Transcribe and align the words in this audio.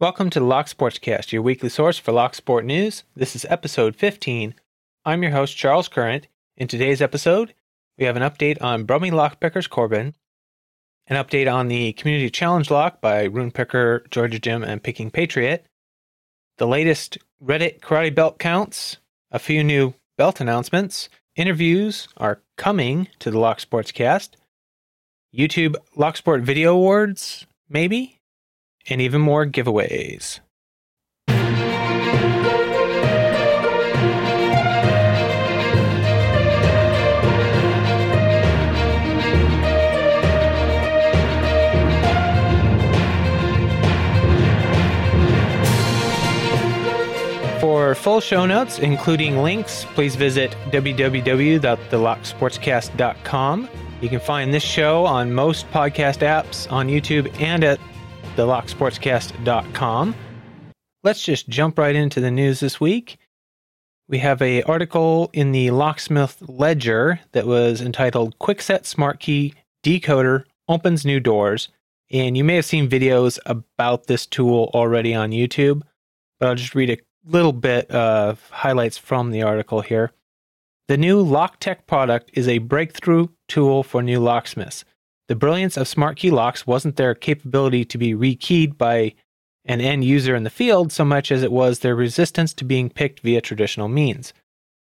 Welcome 0.00 0.30
to 0.30 0.38
the 0.38 0.46
Lock 0.46 0.66
Sportscast, 0.66 1.32
your 1.32 1.42
weekly 1.42 1.68
source 1.68 1.98
for 1.98 2.12
Lock 2.12 2.36
Sport 2.36 2.64
news. 2.64 3.02
This 3.16 3.34
is 3.34 3.44
episode 3.46 3.96
15. 3.96 4.54
I'm 5.04 5.24
your 5.24 5.32
host, 5.32 5.56
Charles 5.56 5.88
Current. 5.88 6.28
In 6.56 6.68
today's 6.68 7.02
episode, 7.02 7.52
we 7.98 8.04
have 8.04 8.14
an 8.14 8.22
update 8.22 8.62
on 8.62 8.86
Brummie 8.86 9.10
Lockpickers 9.10 9.68
Corbin, 9.68 10.14
an 11.08 11.16
update 11.16 11.52
on 11.52 11.66
the 11.66 11.94
Community 11.94 12.30
Challenge 12.30 12.70
Lock 12.70 13.00
by 13.00 13.24
Rune 13.24 13.50
Picker, 13.50 14.04
Georgia 14.08 14.38
Jim, 14.38 14.62
and 14.62 14.84
Picking 14.84 15.10
Patriot, 15.10 15.66
the 16.58 16.68
latest 16.68 17.18
Reddit 17.44 17.80
karate 17.80 18.14
belt 18.14 18.38
counts, 18.38 18.98
a 19.32 19.40
few 19.40 19.64
new 19.64 19.94
belt 20.16 20.40
announcements, 20.40 21.08
interviews 21.34 22.06
are 22.16 22.40
coming 22.56 23.08
to 23.18 23.32
the 23.32 23.40
Lock 23.40 23.58
Sportscast, 23.58 24.36
YouTube 25.36 25.74
Lock 25.96 26.16
Sport 26.16 26.42
Video 26.42 26.74
Awards, 26.74 27.48
maybe, 27.68 28.17
and 28.88 29.00
even 29.00 29.20
more 29.20 29.46
giveaways. 29.46 30.40
For 47.60 47.94
full 47.94 48.20
show 48.20 48.44
notes, 48.46 48.78
including 48.78 49.38
links, 49.38 49.84
please 49.94 50.14
visit 50.14 50.52
www.thelocksportscast.com. 50.70 53.68
You 54.00 54.08
can 54.08 54.20
find 54.20 54.54
this 54.54 54.62
show 54.62 55.04
on 55.04 55.32
most 55.32 55.68
podcast 55.72 56.20
apps, 56.20 56.70
on 56.70 56.86
YouTube, 56.86 57.28
and 57.40 57.64
at 57.64 57.80
thelocksportscast.com. 58.38 60.14
Let's 61.02 61.22
just 61.22 61.48
jump 61.48 61.76
right 61.76 61.96
into 61.96 62.20
the 62.20 62.30
news 62.30 62.60
this 62.60 62.80
week. 62.80 63.18
We 64.08 64.18
have 64.18 64.40
a 64.40 64.62
article 64.62 65.28
in 65.32 65.50
the 65.52 65.72
Locksmith 65.72 66.40
Ledger 66.48 67.20
that 67.32 67.46
was 67.46 67.80
entitled 67.80 68.38
Kwikset 68.38 68.86
Smart 68.86 69.18
Key 69.18 69.54
Decoder 69.84 70.44
Opens 70.68 71.04
New 71.04 71.18
Doors. 71.18 71.68
And 72.10 72.36
you 72.36 72.44
may 72.44 72.54
have 72.54 72.64
seen 72.64 72.88
videos 72.88 73.38
about 73.44 74.06
this 74.06 74.24
tool 74.24 74.70
already 74.72 75.14
on 75.14 75.30
YouTube, 75.30 75.82
but 76.38 76.48
I'll 76.48 76.54
just 76.54 76.76
read 76.76 76.90
a 76.90 76.98
little 77.26 77.52
bit 77.52 77.90
of 77.90 78.48
highlights 78.50 78.96
from 78.96 79.30
the 79.30 79.42
article 79.42 79.80
here. 79.80 80.12
The 80.86 80.96
new 80.96 81.22
LockTech 81.24 81.86
product 81.86 82.30
is 82.34 82.48
a 82.48 82.58
breakthrough 82.58 83.28
tool 83.48 83.82
for 83.82 84.00
new 84.00 84.20
locksmiths. 84.20 84.84
The 85.28 85.36
brilliance 85.36 85.76
of 85.76 85.86
smart 85.86 86.16
key 86.16 86.30
locks 86.30 86.66
wasn't 86.66 86.96
their 86.96 87.14
capability 87.14 87.84
to 87.84 87.98
be 87.98 88.14
rekeyed 88.14 88.78
by 88.78 89.14
an 89.66 89.82
end 89.82 90.02
user 90.02 90.34
in 90.34 90.44
the 90.44 90.50
field 90.50 90.90
so 90.90 91.04
much 91.04 91.30
as 91.30 91.42
it 91.42 91.52
was 91.52 91.80
their 91.80 91.94
resistance 91.94 92.54
to 92.54 92.64
being 92.64 92.88
picked 92.88 93.20
via 93.20 93.42
traditional 93.42 93.88
means. 93.88 94.32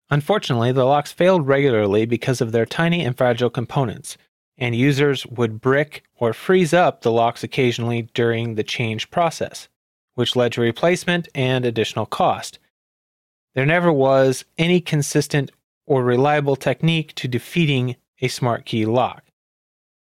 Unfortunately, 0.09 0.71
the 0.71 0.85
locks 0.85 1.11
failed 1.11 1.45
regularly 1.45 2.05
because 2.05 2.39
of 2.39 2.53
their 2.53 2.65
tiny 2.65 3.03
and 3.03 3.17
fragile 3.17 3.49
components, 3.49 4.17
and 4.57 4.75
users 4.75 5.25
would 5.27 5.59
brick 5.59 6.03
or 6.15 6.31
freeze 6.31 6.73
up 6.73 7.01
the 7.01 7.11
locks 7.11 7.43
occasionally 7.43 8.03
during 8.13 8.55
the 8.55 8.63
change 8.63 9.11
process, 9.11 9.67
which 10.15 10.37
led 10.37 10.53
to 10.53 10.61
replacement 10.61 11.27
and 11.35 11.65
additional 11.65 12.05
cost. 12.05 12.59
There 13.55 13.65
never 13.65 13.91
was 13.91 14.45
any 14.57 14.79
consistent 14.79 15.51
or 15.85 16.03
reliable 16.03 16.55
technique 16.55 17.13
to 17.15 17.27
defeating 17.27 17.97
a 18.21 18.29
smart 18.29 18.65
key 18.65 18.85
lock. 18.85 19.23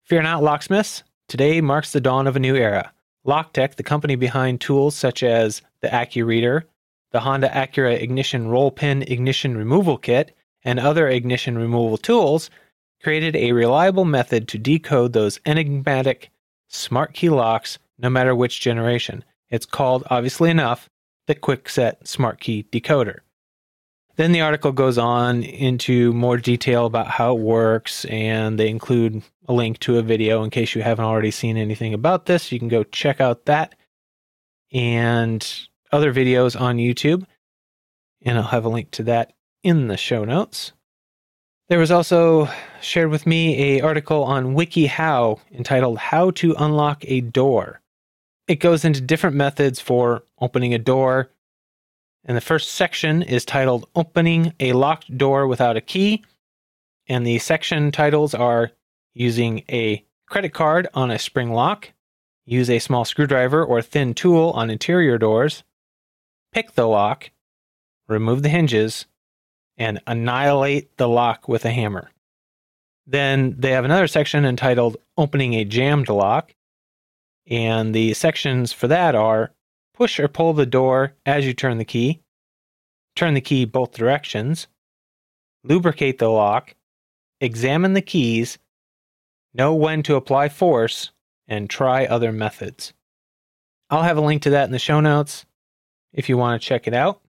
Fear 0.09 0.23
not, 0.23 0.42
locksmiths. 0.42 1.03
Today 1.28 1.61
marks 1.61 1.92
the 1.92 2.01
dawn 2.01 2.27
of 2.27 2.34
a 2.34 2.41
new 2.41 2.56
era. 2.56 2.95
Locktech, 3.27 3.75
the 3.75 3.83
company 3.83 4.17
behind 4.17 4.59
tools 4.59 4.95
such 4.95 5.23
as 5.23 5.61
the 5.83 5.89
AccuReader, 5.89 6.62
the 7.12 7.20
Honda 7.20 7.50
Acura 7.50 8.00
Ignition 8.00 8.48
Roll 8.48 8.70
Pin 8.70 9.03
Ignition 9.03 9.55
Removal 9.55 9.98
Kit, 9.98 10.34
and 10.65 10.81
other 10.81 11.09
ignition 11.09 11.59
removal 11.59 11.98
tools, 11.98 12.48
created 13.03 13.37
a 13.37 13.53
reliable 13.53 14.06
method 14.06 14.49
to 14.49 14.56
decode 14.56 15.12
those 15.12 15.41
enigmatic 15.44 16.31
smart 16.69 17.12
key 17.12 17.28
locks 17.28 17.78
no 17.99 18.09
matter 18.09 18.34
which 18.34 18.60
generation. 18.60 19.22
It's 19.50 19.66
called, 19.66 20.04
obviously 20.09 20.49
enough, 20.49 20.88
the 21.27 21.34
Kwikset 21.34 22.09
Smart 22.09 22.41
Key 22.41 22.65
Decoder. 22.72 23.19
Then 24.19 24.33
the 24.33 24.41
article 24.41 24.73
goes 24.73 24.99
on 24.99 25.45
into 25.45 26.12
more 26.12 26.39
detail 26.39 26.87
about 26.87 27.06
how 27.06 27.37
it 27.37 27.41
works, 27.41 28.05
and 28.06 28.59
they 28.59 28.69
include 28.69 29.23
a 29.47 29.53
link 29.53 29.79
to 29.79 29.99
a 29.99 30.03
video 30.03 30.43
in 30.43 30.51
case 30.51 30.75
you 30.75 30.83
haven't 30.83 31.05
already 31.05 31.31
seen 31.31 31.56
anything 31.56 31.95
about 31.95 32.27
this. 32.27 32.51
You 32.51 32.59
can 32.59 32.67
go 32.67 32.83
check 32.83 33.21
out 33.21 33.45
that 33.45 33.77
and 34.73 35.69
other 35.93 36.12
videos 36.12 36.61
on 36.61 36.78
YouTube, 36.78 37.27
and 38.23 38.37
I'll 38.37 38.43
have 38.43 38.65
a 38.65 38.69
link 38.69 38.91
to 38.93 39.05
that 39.05 39.34
in 39.62 39.87
the 39.87 39.97
show 39.97 40.25
notes. 40.25 40.73
There 41.69 41.78
was 41.78 41.93
also 41.93 42.49
shared 42.81 43.11
with 43.11 43.25
me 43.25 43.78
a 43.78 43.83
article 43.83 44.25
on 44.25 44.57
WikiHow 44.57 45.39
entitled 45.53 45.99
How 45.99 46.33
to 46.33 46.57
Unlock 46.59 47.05
a 47.07 47.21
Door. 47.21 47.83
It 48.49 48.57
goes 48.57 48.84
into 48.84 49.01
different 49.01 49.37
methods 49.37 49.78
for 49.78 50.25
opening 50.41 50.75
a 50.75 50.78
door, 50.78 51.31
and 52.28 52.37
the 52.37 52.43
first 52.43 52.72
section 52.72 53.22
is 53.22 53.47
titled 53.47 53.89
Opening 53.97 54.53
a 54.61 54.75
Locked 54.75 55.16
Door 55.16 55.47
Without 55.47 55.78
a 55.78 55.81
Key. 55.81 56.22
And 57.09 57.27
the 57.27 57.39
section 57.39 57.91
titles 57.91 58.34
are 58.34 58.71
Using 59.15 59.65
a 59.71 60.05
Credit 60.27 60.53
Card 60.53 60.89
on 60.93 61.11
a 61.11 61.19
Spring 61.19 61.50
Lock, 61.50 61.91
Use 62.44 62.69
a 62.69 62.78
Small 62.78 63.06
Screwdriver 63.06 63.65
or 63.65 63.81
Thin 63.81 64.12
Tool 64.12 64.50
on 64.50 64.69
Interior 64.69 65.16
Doors, 65.16 65.65
Pick 66.53 66.75
the 66.75 66.87
Lock, 66.87 67.31
Remove 68.09 68.43
the 68.43 68.50
Hinges, 68.50 69.06
and 69.78 69.99
Annihilate 70.06 70.99
the 70.99 71.09
Lock 71.09 71.49
with 71.49 71.65
a 71.65 71.71
Hammer. 71.71 72.10
Then 73.06 73.55
they 73.59 73.71
have 73.71 73.87
another 73.87 74.06
section 74.06 74.45
entitled 74.45 74.99
Opening 75.16 75.55
a 75.55 75.65
Jammed 75.65 76.10
Lock. 76.10 76.55
And 77.47 77.95
the 77.95 78.12
sections 78.12 78.75
for 78.75 78.87
that 78.89 79.15
are 79.15 79.55
Push 79.98 80.20
or 80.20 80.28
pull 80.28 80.53
the 80.53 80.64
door 80.64 81.14
as 81.26 81.44
you 81.44 81.53
turn 81.53 81.78
the 81.78 81.84
key. 81.84 82.22
Turn 83.16 83.34
the 83.34 83.41
key 83.41 83.64
both 83.64 83.91
directions. 83.91 84.69
Lubricate 85.64 86.19
the 86.19 86.28
lock. 86.28 86.76
Examine 87.41 87.94
the 87.94 88.00
keys. 88.00 88.59
Know 89.53 89.75
when 89.75 90.04
to 90.04 90.14
apply 90.14 90.50
force 90.50 91.10
and 91.48 91.69
try 91.69 92.06
other 92.06 92.31
methods. 92.31 92.92
I'll 93.91 94.04
have 94.04 94.16
a 94.16 94.20
link 94.20 94.42
to 94.42 94.50
that 94.50 94.66
in 94.66 94.70
the 94.70 94.78
show 94.78 95.00
notes 95.00 95.44
if 96.12 96.28
you 96.28 96.36
want 96.36 96.62
to 96.62 96.69
check 96.69 96.86
it 96.86 96.94
out. 96.94 97.20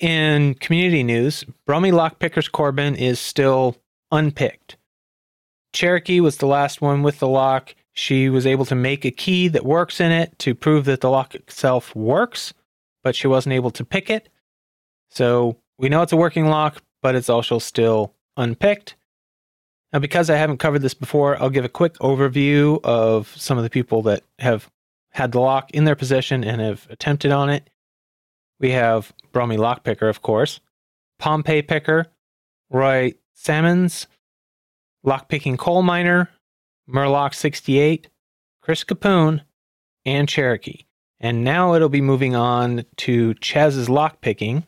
In 0.00 0.54
community 0.54 1.02
news, 1.02 1.44
Brummie 1.68 1.92
Lockpickers 1.92 2.50
Corbin 2.50 2.94
is 2.94 3.20
still 3.20 3.76
unpicked. 4.10 4.78
Cherokee 5.74 6.20
was 6.20 6.38
the 6.38 6.46
last 6.46 6.80
one 6.80 7.02
with 7.02 7.18
the 7.18 7.28
lock. 7.28 7.74
She 7.92 8.28
was 8.28 8.46
able 8.46 8.64
to 8.66 8.74
make 8.74 9.04
a 9.04 9.10
key 9.10 9.48
that 9.48 9.64
works 9.64 10.00
in 10.00 10.12
it 10.12 10.38
to 10.40 10.54
prove 10.54 10.86
that 10.86 11.00
the 11.00 11.10
lock 11.10 11.34
itself 11.34 11.94
works, 11.94 12.54
but 13.02 13.14
she 13.14 13.26
wasn't 13.26 13.54
able 13.54 13.70
to 13.72 13.84
pick 13.84 14.08
it. 14.08 14.28
So 15.10 15.58
we 15.78 15.88
know 15.88 16.02
it's 16.02 16.12
a 16.12 16.16
working 16.16 16.46
lock, 16.46 16.82
but 17.02 17.14
it's 17.14 17.28
also 17.28 17.58
still 17.58 18.14
unpicked. 18.36 18.96
Now, 19.92 19.98
because 19.98 20.30
I 20.30 20.36
haven't 20.36 20.58
covered 20.58 20.80
this 20.80 20.94
before, 20.94 21.40
I'll 21.40 21.50
give 21.50 21.66
a 21.66 21.68
quick 21.68 21.94
overview 21.98 22.80
of 22.82 23.28
some 23.36 23.58
of 23.58 23.64
the 23.64 23.70
people 23.70 24.00
that 24.02 24.22
have 24.38 24.70
had 25.10 25.32
the 25.32 25.40
lock 25.40 25.70
in 25.72 25.84
their 25.84 25.96
possession 25.96 26.42
and 26.44 26.62
have 26.62 26.86
attempted 26.88 27.30
on 27.30 27.50
it. 27.50 27.68
We 28.58 28.70
have 28.70 29.12
Brummie 29.34 29.58
Lockpicker, 29.58 30.08
of 30.08 30.22
course, 30.22 30.60
Pompey 31.18 31.60
Picker, 31.60 32.06
Roy 32.70 33.12
Salmons, 33.34 34.06
Lockpicking 35.04 35.58
Coal 35.58 35.82
Miner, 35.82 36.30
Murloc 36.88 37.34
68, 37.34 38.08
Chris 38.60 38.84
Capoon, 38.84 39.42
and 40.04 40.28
Cherokee. 40.28 40.84
And 41.20 41.44
now 41.44 41.74
it'll 41.74 41.88
be 41.88 42.00
moving 42.00 42.34
on 42.34 42.84
to 42.98 43.34
Chaz's 43.34 43.88
lockpicking. 43.88 44.64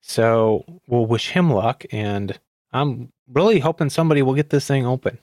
So 0.00 0.64
we'll 0.86 1.06
wish 1.06 1.30
him 1.30 1.50
luck, 1.50 1.84
and 1.92 2.38
I'm 2.72 3.12
really 3.32 3.60
hoping 3.60 3.88
somebody 3.88 4.20
will 4.22 4.34
get 4.34 4.50
this 4.50 4.66
thing 4.66 4.84
open. 4.84 5.18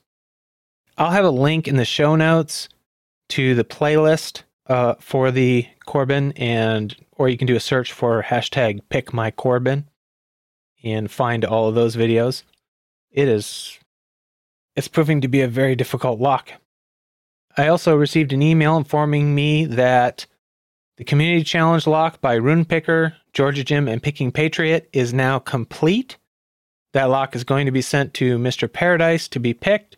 I'll 0.98 1.12
have 1.12 1.25
a 1.25 1.30
link 1.31 1.68
in 1.68 1.75
the 1.75 1.86
show 1.86 2.16
notes 2.16 2.69
to 3.30 3.56
the 3.56 3.63
playlist 3.63 4.44
uh, 4.68 4.95
for 5.00 5.31
the 5.31 5.68
Corbin, 5.86 6.31
and 6.36 6.95
or 7.12 7.30
you 7.30 7.38
can 7.38 7.48
do 7.48 7.56
a 7.56 7.60
search 7.60 7.92
for 7.92 8.24
hashtag 8.24 8.81
Pick 8.89 9.13
My 9.13 9.31
Corbin 9.31 9.88
and 10.83 11.12
find 11.12 11.45
all 11.45 11.68
of 11.68 11.75
those 11.75 11.95
videos. 11.95 12.44
It 13.12 13.27
is 13.27 13.77
it's 14.75 14.88
proving 14.88 15.21
to 15.21 15.27
be 15.27 15.41
a 15.41 15.47
very 15.47 15.75
difficult 15.75 16.19
lock. 16.19 16.51
I 17.57 17.68
also 17.68 17.95
received 17.95 18.33
an 18.33 18.41
email 18.41 18.77
informing 18.77 19.35
me 19.35 19.65
that 19.65 20.25
the 20.97 21.03
community 21.03 21.44
challenge 21.44 21.88
lock 21.88 22.21
by 22.21 22.35
Rune 22.35 22.65
Picker, 22.65 23.15
Georgia 23.33 23.63
Jim, 23.63 23.88
and 23.88 24.01
Picking 24.01 24.31
Patriot 24.31 24.89
is 24.94 25.13
now 25.13 25.39
complete. 25.39 26.18
That 26.94 27.09
lock 27.09 27.35
is 27.35 27.44
going 27.44 27.65
to 27.65 27.71
be 27.71 27.81
sent 27.81 28.13
to 28.15 28.38
Mr. 28.38 28.71
Paradise 28.71 29.27
to 29.29 29.39
be 29.39 29.53
picked. 29.53 29.97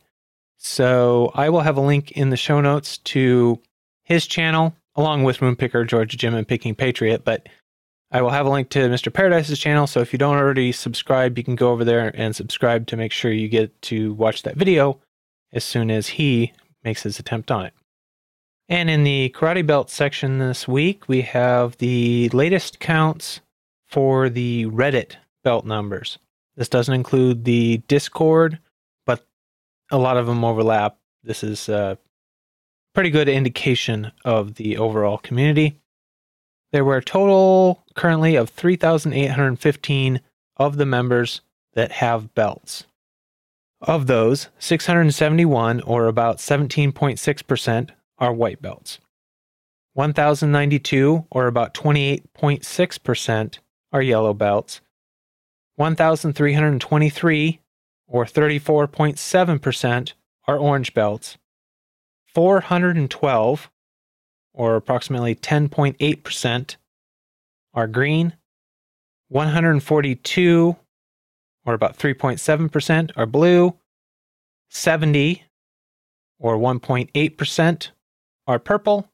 So 0.58 1.32
I 1.36 1.50
will 1.50 1.62
have 1.62 1.78
a 1.78 1.82
link 1.82 2.12
in 2.12 2.30
the 2.30 2.38
show 2.38 2.62
notes 2.62 2.98
to 3.00 3.60
his 4.04 4.26
channel 4.26 4.76
along 4.96 5.24
with 5.24 5.42
Rune 5.42 5.56
Picker, 5.56 5.86
Georgia 5.86 6.18
Jim, 6.18 6.36
and 6.36 6.48
Picking 6.48 6.76
Patriot. 6.76 7.24
But 7.26 7.48
I 8.14 8.22
will 8.22 8.30
have 8.30 8.46
a 8.46 8.50
link 8.50 8.70
to 8.70 8.90
Mr. 8.90 9.12
Paradise's 9.12 9.58
channel. 9.58 9.88
So 9.88 10.00
if 10.00 10.14
you 10.14 10.20
don't 10.20 10.38
already 10.38 10.72
subscribe, 10.72 11.36
you 11.36 11.44
can 11.44 11.56
go 11.56 11.72
over 11.72 11.84
there 11.84 12.12
and 12.14 12.36
subscribe 12.36 12.86
to 12.88 12.96
make 12.96 13.12
sure 13.12 13.32
you 13.32 13.48
get 13.48 13.82
to 13.84 14.14
watch 14.14 14.44
that 14.44 14.56
video 14.56 15.00
as 15.52 15.64
soon 15.64 15.90
as 15.90 16.10
he 16.10 16.54
makes 16.84 17.02
his 17.02 17.18
attempt 17.18 17.50
on 17.50 17.66
it. 17.66 17.74
And 18.70 18.88
in 18.88 19.04
the 19.04 19.34
karate 19.36 19.66
belt 19.66 19.90
section 19.90 20.38
this 20.38 20.68
week, 20.68 21.10
we 21.10 21.24
have 21.24 21.76
the 21.80 22.30
latest 22.30 22.80
counts 22.80 23.42
for 23.88 24.30
the 24.30 24.68
Reddit 24.68 25.16
belt 25.44 25.66
numbers. 25.66 26.20
This 26.56 26.70
doesn't 26.70 26.94
include 26.94 27.46
the 27.46 27.78
Discord, 27.88 28.60
but 29.08 29.26
a 29.92 29.98
lot 29.98 30.18
of 30.18 30.28
them 30.28 30.46
overlap. 30.46 30.98
This 31.24 31.44
is 31.44 31.68
a 31.68 31.98
pretty 32.94 33.10
good 33.10 33.28
indication 33.28 34.12
of 34.24 34.54
the 34.54 34.78
overall 34.78 35.18
community. 35.18 35.80
There 36.74 36.84
were 36.84 36.98
a 36.98 37.04
total 37.04 37.84
currently 37.94 38.36
of 38.36 38.50
3,815 38.50 40.22
of 40.58 40.78
the 40.78 40.86
members 40.88 41.42
that 41.74 41.92
have 41.92 42.34
belts. 42.34 42.86
Of 43.80 44.08
those, 44.08 44.50
671, 44.58 45.82
or 45.82 46.08
about 46.08 46.38
17.6%, 46.38 47.90
are 48.18 48.34
white 48.34 48.60
belts. 48.60 48.98
1,092, 49.94 51.28
or 51.30 51.46
about 51.46 51.76
28.6%, 51.76 53.60
are 53.92 54.02
yellow 54.02 54.34
belts. 54.34 54.82
1,323, 55.76 57.60
or 58.08 58.26
34.7%, 58.26 60.14
are 60.48 60.58
orange 60.58 60.96
belts. 60.96 61.38
412, 62.34 63.70
or 64.54 64.76
approximately 64.76 65.36
10.8%, 65.36 66.76
are 67.74 67.88
green. 67.88 68.34
142, 69.30 70.76
or 71.66 71.74
about 71.74 71.98
3.7%, 71.98 73.12
are 73.16 73.26
blue. 73.26 73.76
70, 74.70 75.44
or 76.40 76.58
1.8%, 76.58 77.90
are 78.48 78.60
purple. 78.60 79.10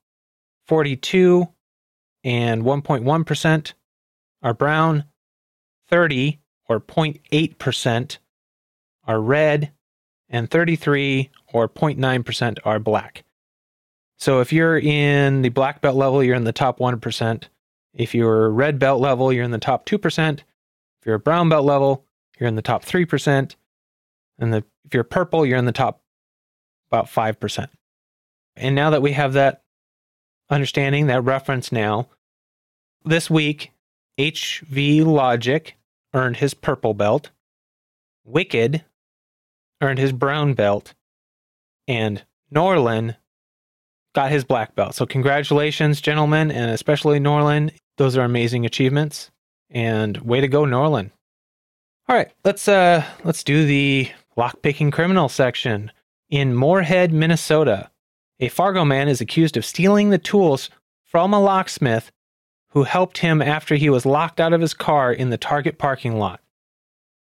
42 0.67 1.47
and 2.23 2.63
1.1% 2.63 3.73
are 4.43 4.53
brown. 4.53 5.05
30, 5.89 6.39
or 6.67 6.79
0.8%, 6.79 8.17
are 9.07 9.21
red. 9.21 9.71
And 10.29 10.51
33, 10.51 11.31
or 11.53 11.67
0.9%, 11.67 12.59
are 12.63 12.79
black. 12.79 13.23
So 14.19 14.41
if 14.41 14.51
you're 14.51 14.77
in 14.77 15.41
the 15.41 15.49
black 15.49 15.81
belt 15.81 15.95
level, 15.95 16.23
you're 16.23 16.35
in 16.35 16.43
the 16.43 16.51
top 16.51 16.79
1%. 16.79 17.43
If 17.93 18.13
you're 18.13 18.49
red 18.49 18.77
belt 18.77 18.99
level, 18.99 19.31
you're 19.31 19.45
in 19.45 19.51
the 19.51 19.57
top 19.57 19.85
2%. 19.85 20.39
If 20.39 21.05
you're 21.05 21.15
a 21.15 21.19
brown 21.19 21.47
belt 21.47 21.65
level, 21.65 22.05
you're 22.37 22.49
in 22.49 22.55
the 22.55 22.61
top 22.61 22.83
3%. 22.83 23.55
And 24.37 24.53
the, 24.53 24.63
if 24.85 24.93
you're 24.93 25.03
purple, 25.05 25.45
you're 25.45 25.57
in 25.57 25.65
the 25.65 25.71
top 25.71 26.01
about 26.91 27.05
5%. 27.05 27.69
And 28.55 28.75
now 28.75 28.89
that 28.89 29.01
we 29.01 29.13
have 29.13 29.33
that 29.33 29.63
understanding, 30.49 31.07
that 31.07 31.21
reference 31.21 31.71
now, 31.71 32.09
this 33.05 33.29
week, 33.29 33.71
HV 34.17 35.05
Logic 35.05 35.77
earned 36.13 36.37
his 36.37 36.53
purple 36.53 36.93
belt, 36.93 37.29
Wicked 38.25 38.83
earned 39.81 39.99
his 39.99 40.11
brown 40.11 40.53
belt, 40.53 40.93
and 41.87 42.23
Norlin 42.53 43.15
got 44.13 44.31
his 44.31 44.43
black 44.43 44.75
belt. 44.75 44.95
So 44.95 45.05
congratulations, 45.05 46.01
gentlemen, 46.01 46.51
and 46.51 46.71
especially 46.71 47.19
Norlin. 47.19 47.71
Those 47.97 48.17
are 48.17 48.23
amazing 48.23 48.65
achievements. 48.65 49.31
And 49.69 50.17
way 50.17 50.41
to 50.41 50.47
go, 50.47 50.63
Norlin. 50.63 51.11
All 52.07 52.15
right, 52.15 52.31
let's 52.43 52.67
uh 52.67 53.03
let's 53.23 53.43
do 53.43 53.65
the 53.65 54.09
lockpicking 54.35 54.91
criminal 54.91 55.29
section. 55.29 55.91
In 56.29 56.55
Moorhead, 56.55 57.11
Minnesota, 57.11 57.91
a 58.39 58.49
Fargo 58.49 58.85
man 58.85 59.07
is 59.07 59.21
accused 59.21 59.57
of 59.57 59.65
stealing 59.65 60.09
the 60.09 60.17
tools 60.17 60.69
from 61.03 61.33
a 61.33 61.39
locksmith 61.39 62.11
who 62.69 62.83
helped 62.83 63.19
him 63.19 63.41
after 63.41 63.75
he 63.75 63.89
was 63.89 64.05
locked 64.05 64.39
out 64.39 64.53
of 64.53 64.61
his 64.61 64.73
car 64.73 65.11
in 65.11 65.29
the 65.29 65.37
Target 65.37 65.77
parking 65.77 66.17
lot. 66.17 66.39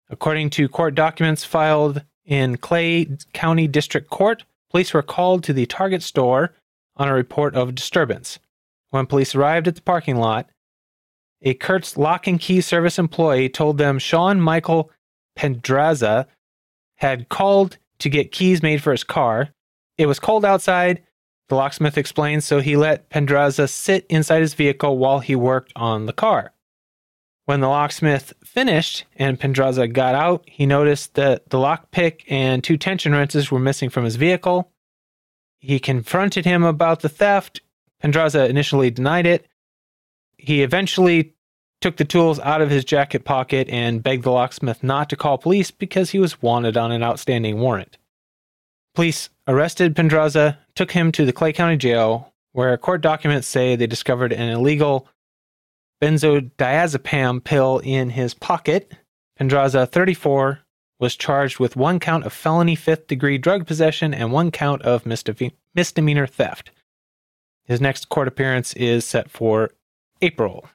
According 0.10 0.50
to 0.52 0.70
court 0.70 0.96
documents 0.96 1.44
filed 1.44 2.04
in 2.26 2.58
Clay 2.58 3.08
County 3.34 3.68
District 3.68 4.10
Court, 4.10 4.44
police 4.70 4.94
were 4.94 5.02
called 5.02 5.44
to 5.44 5.54
the 5.54 5.66
Target 5.66 6.02
store 6.02 6.54
on 6.96 7.08
a 7.08 7.14
report 7.14 7.56
of 7.56 7.76
disturbance. 7.76 8.40
When 8.90 9.06
police 9.06 9.36
arrived 9.36 9.68
at 9.68 9.76
the 9.76 9.82
parking 9.82 10.18
lot, 10.18 10.50
a 11.42 11.54
Kurtz 11.54 11.98
lock 11.98 12.28
and 12.28 12.40
key 12.40 12.62
service 12.62 12.98
employee 12.98 13.50
told 13.50 13.78
them 13.78 14.00
Sean 14.00 14.40
Michael 14.40 14.92
Pendraza 15.36 16.28
had 16.98 17.30
called 17.30 17.78
to 18.00 18.10
get 18.10 18.32
keys 18.32 18.64
made 18.64 18.82
for 18.82 18.92
his 18.92 19.04
car. 19.04 19.50
It 19.98 20.06
was 20.06 20.20
cold 20.20 20.46
outside, 20.46 21.04
the 21.50 21.56
locksmith 21.56 21.98
explained, 21.98 22.44
so 22.44 22.60
he 22.60 22.78
let 22.78 23.10
Pendraza 23.10 23.68
sit 23.68 24.06
inside 24.10 24.42
his 24.42 24.54
vehicle 24.54 24.98
while 24.98 25.20
he 25.20 25.36
worked 25.36 25.74
on 25.76 26.06
the 26.06 26.14
car. 26.14 26.54
When 27.46 27.60
the 27.60 27.68
locksmith 27.68 28.34
finished 28.44 29.06
and 29.18 29.40
Pendraza 29.40 29.88
got 29.88 30.16
out, 30.16 30.44
he 30.48 30.66
noticed 30.66 31.16
that 31.16 31.50
the 31.50 31.58
lockpick 31.58 32.22
and 32.30 32.64
two 32.64 32.78
tension 32.78 33.12
wrenches 33.12 33.52
were 33.52 33.60
missing 33.60 33.90
from 33.90 34.06
his 34.06 34.16
vehicle. 34.16 34.72
He 35.64 35.80
confronted 35.80 36.44
him 36.44 36.64
about 36.64 37.00
the 37.00 37.10
theft. 37.10 37.62
Pendraza 38.02 38.50
initially 38.50 38.92
denied 38.92 39.26
it. 39.26 39.48
He 40.38 40.62
eventually 40.62 41.36
took 41.80 41.96
the 41.96 42.04
tools 42.04 42.38
out 42.42 42.62
of 42.62 42.70
his 42.70 42.84
jacket 42.84 43.24
pocket 43.24 43.70
and 43.70 44.04
begged 44.04 44.26
the 44.26 44.32
locksmith 44.32 44.84
not 44.84 45.10
to 45.10 45.16
call 45.16 45.38
police 45.38 45.72
because 45.72 46.10
he 46.10 46.20
was 46.20 46.42
wanted 46.42 46.76
on 46.76 46.92
an 46.92 47.02
outstanding 47.02 47.60
warrant. 47.60 47.98
Police 48.94 49.30
arrested 49.48 49.96
Pendraza, 49.96 50.58
took 50.76 50.92
him 50.92 51.14
to 51.14 51.26
the 51.26 51.32
Clay 51.32 51.54
County 51.54 51.78
Jail, 51.78 52.34
where 52.52 52.78
court 52.78 53.00
documents 53.00 53.48
say 53.48 53.78
they 53.78 53.88
discovered 53.88 54.34
an 54.34 54.50
illegal 54.50 55.08
benzodiazepam 56.02 57.42
pill 57.42 57.80
in 57.80 58.10
his 58.10 58.34
pocket. 58.34 58.92
Pendraza, 59.38 59.88
34, 59.88 60.60
was 61.04 61.18
charged 61.18 61.60
with 61.60 61.76
one 61.76 62.00
count 62.00 62.26
of 62.26 62.32
felony 62.32 62.76
fifth 62.76 63.08
degree 63.08 63.38
drug 63.38 63.68
possession 63.68 64.14
and 64.14 64.32
one 64.32 64.50
count 64.50 64.82
of 64.84 65.06
misdemeanor 65.06 66.26
theft. 66.26 66.72
His 67.66 67.82
next 67.82 68.08
court 68.08 68.30
appearance 68.30 68.72
is 68.76 69.04
set 69.04 69.30
for 69.30 69.72
April. 70.22 70.66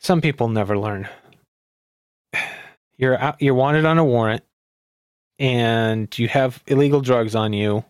Some 0.00 0.20
people 0.20 0.48
never 0.48 0.76
learn. 0.76 1.08
You're 2.96 3.16
out, 3.16 3.40
you're 3.40 3.54
wanted 3.54 3.84
on 3.84 3.98
a 3.98 4.04
warrant 4.04 4.42
and 5.38 6.18
you 6.18 6.26
have 6.26 6.64
illegal 6.66 7.00
drugs 7.00 7.36
on 7.36 7.52
you. 7.52 7.84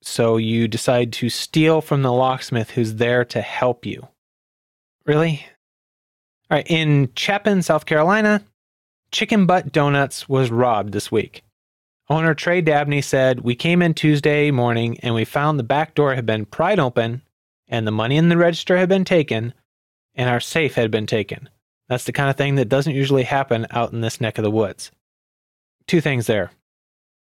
So 0.00 0.38
you 0.38 0.68
decide 0.68 1.12
to 1.14 1.28
steal 1.28 1.82
from 1.82 2.00
the 2.00 2.12
locksmith 2.12 2.70
who's 2.70 2.94
there 2.94 3.26
to 3.26 3.42
help 3.42 3.84
you. 3.84 4.08
Really? 5.04 5.44
All 6.50 6.56
right, 6.56 6.66
in 6.66 7.10
Chapin, 7.14 7.60
South 7.60 7.84
Carolina, 7.84 8.42
Chicken 9.12 9.44
Butt 9.44 9.72
Donuts 9.72 10.26
was 10.26 10.50
robbed 10.50 10.92
this 10.92 11.12
week. 11.12 11.44
Owner 12.08 12.34
Trey 12.34 12.62
Dabney 12.62 13.02
said, 13.02 13.40
We 13.40 13.54
came 13.54 13.82
in 13.82 13.92
Tuesday 13.92 14.50
morning 14.50 14.98
and 15.00 15.14
we 15.14 15.26
found 15.26 15.58
the 15.58 15.64
back 15.64 15.94
door 15.94 16.14
had 16.14 16.24
been 16.24 16.46
pried 16.46 16.80
open 16.80 17.22
and 17.68 17.86
the 17.86 17.92
money 17.92 18.16
in 18.16 18.30
the 18.30 18.38
register 18.38 18.78
had 18.78 18.88
been 18.88 19.04
taken 19.04 19.52
and 20.14 20.30
our 20.30 20.40
safe 20.40 20.74
had 20.74 20.90
been 20.90 21.06
taken. 21.06 21.50
That's 21.88 22.04
the 22.04 22.12
kind 22.12 22.30
of 22.30 22.36
thing 22.36 22.54
that 22.54 22.70
doesn't 22.70 22.94
usually 22.94 23.24
happen 23.24 23.66
out 23.70 23.92
in 23.92 24.00
this 24.00 24.20
neck 24.20 24.38
of 24.38 24.44
the 24.44 24.50
woods. 24.50 24.90
Two 25.86 26.00
things 26.00 26.26
there. 26.26 26.50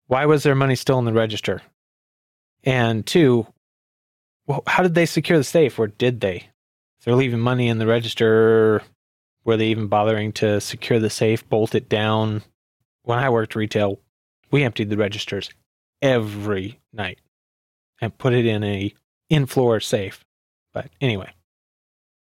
Why 0.09 0.27
was 0.27 0.43
their 0.43 0.55
money 0.55 0.75
still 0.75 0.99
in 0.99 1.07
the 1.07 1.13
register? 1.13 1.63
And 2.65 3.07
two, 3.07 3.47
well, 4.47 4.63
how 4.67 4.83
did 4.83 4.95
they 4.95 5.07
secure 5.07 5.39
the 5.39 5.45
safe 5.45 5.79
or 5.79 5.87
did 5.87 6.21
they? 6.21 6.49
If 6.99 7.05
they're 7.05 7.15
leaving 7.15 7.41
money 7.41 7.69
in 7.69 7.79
the 7.79 7.87
register, 7.87 8.83
were 9.45 9.57
they 9.57 9.69
even 9.69 9.89
bothering 9.89 10.33
to 10.35 10.61
secure 10.61 10.99
the 10.99 11.11
safe, 11.11 11.49
bolt 11.49 11.75
it 11.75 11.89
down? 11.89 12.43
When 13.03 13.19
I 13.19 13.31
worked 13.31 13.57
retail, 13.57 13.99
we 14.51 14.63
emptied 14.63 14.91
the 14.91 14.97
registers 14.97 15.51
every 16.01 16.81
night 16.93 17.21
and 18.01 18.17
put 18.17 18.35
it 18.35 18.47
in 18.47 18.63
a 18.63 18.95
in-floor 19.31 19.81
safe. 19.81 20.25
But 20.73 20.91
anyway, 21.01 21.33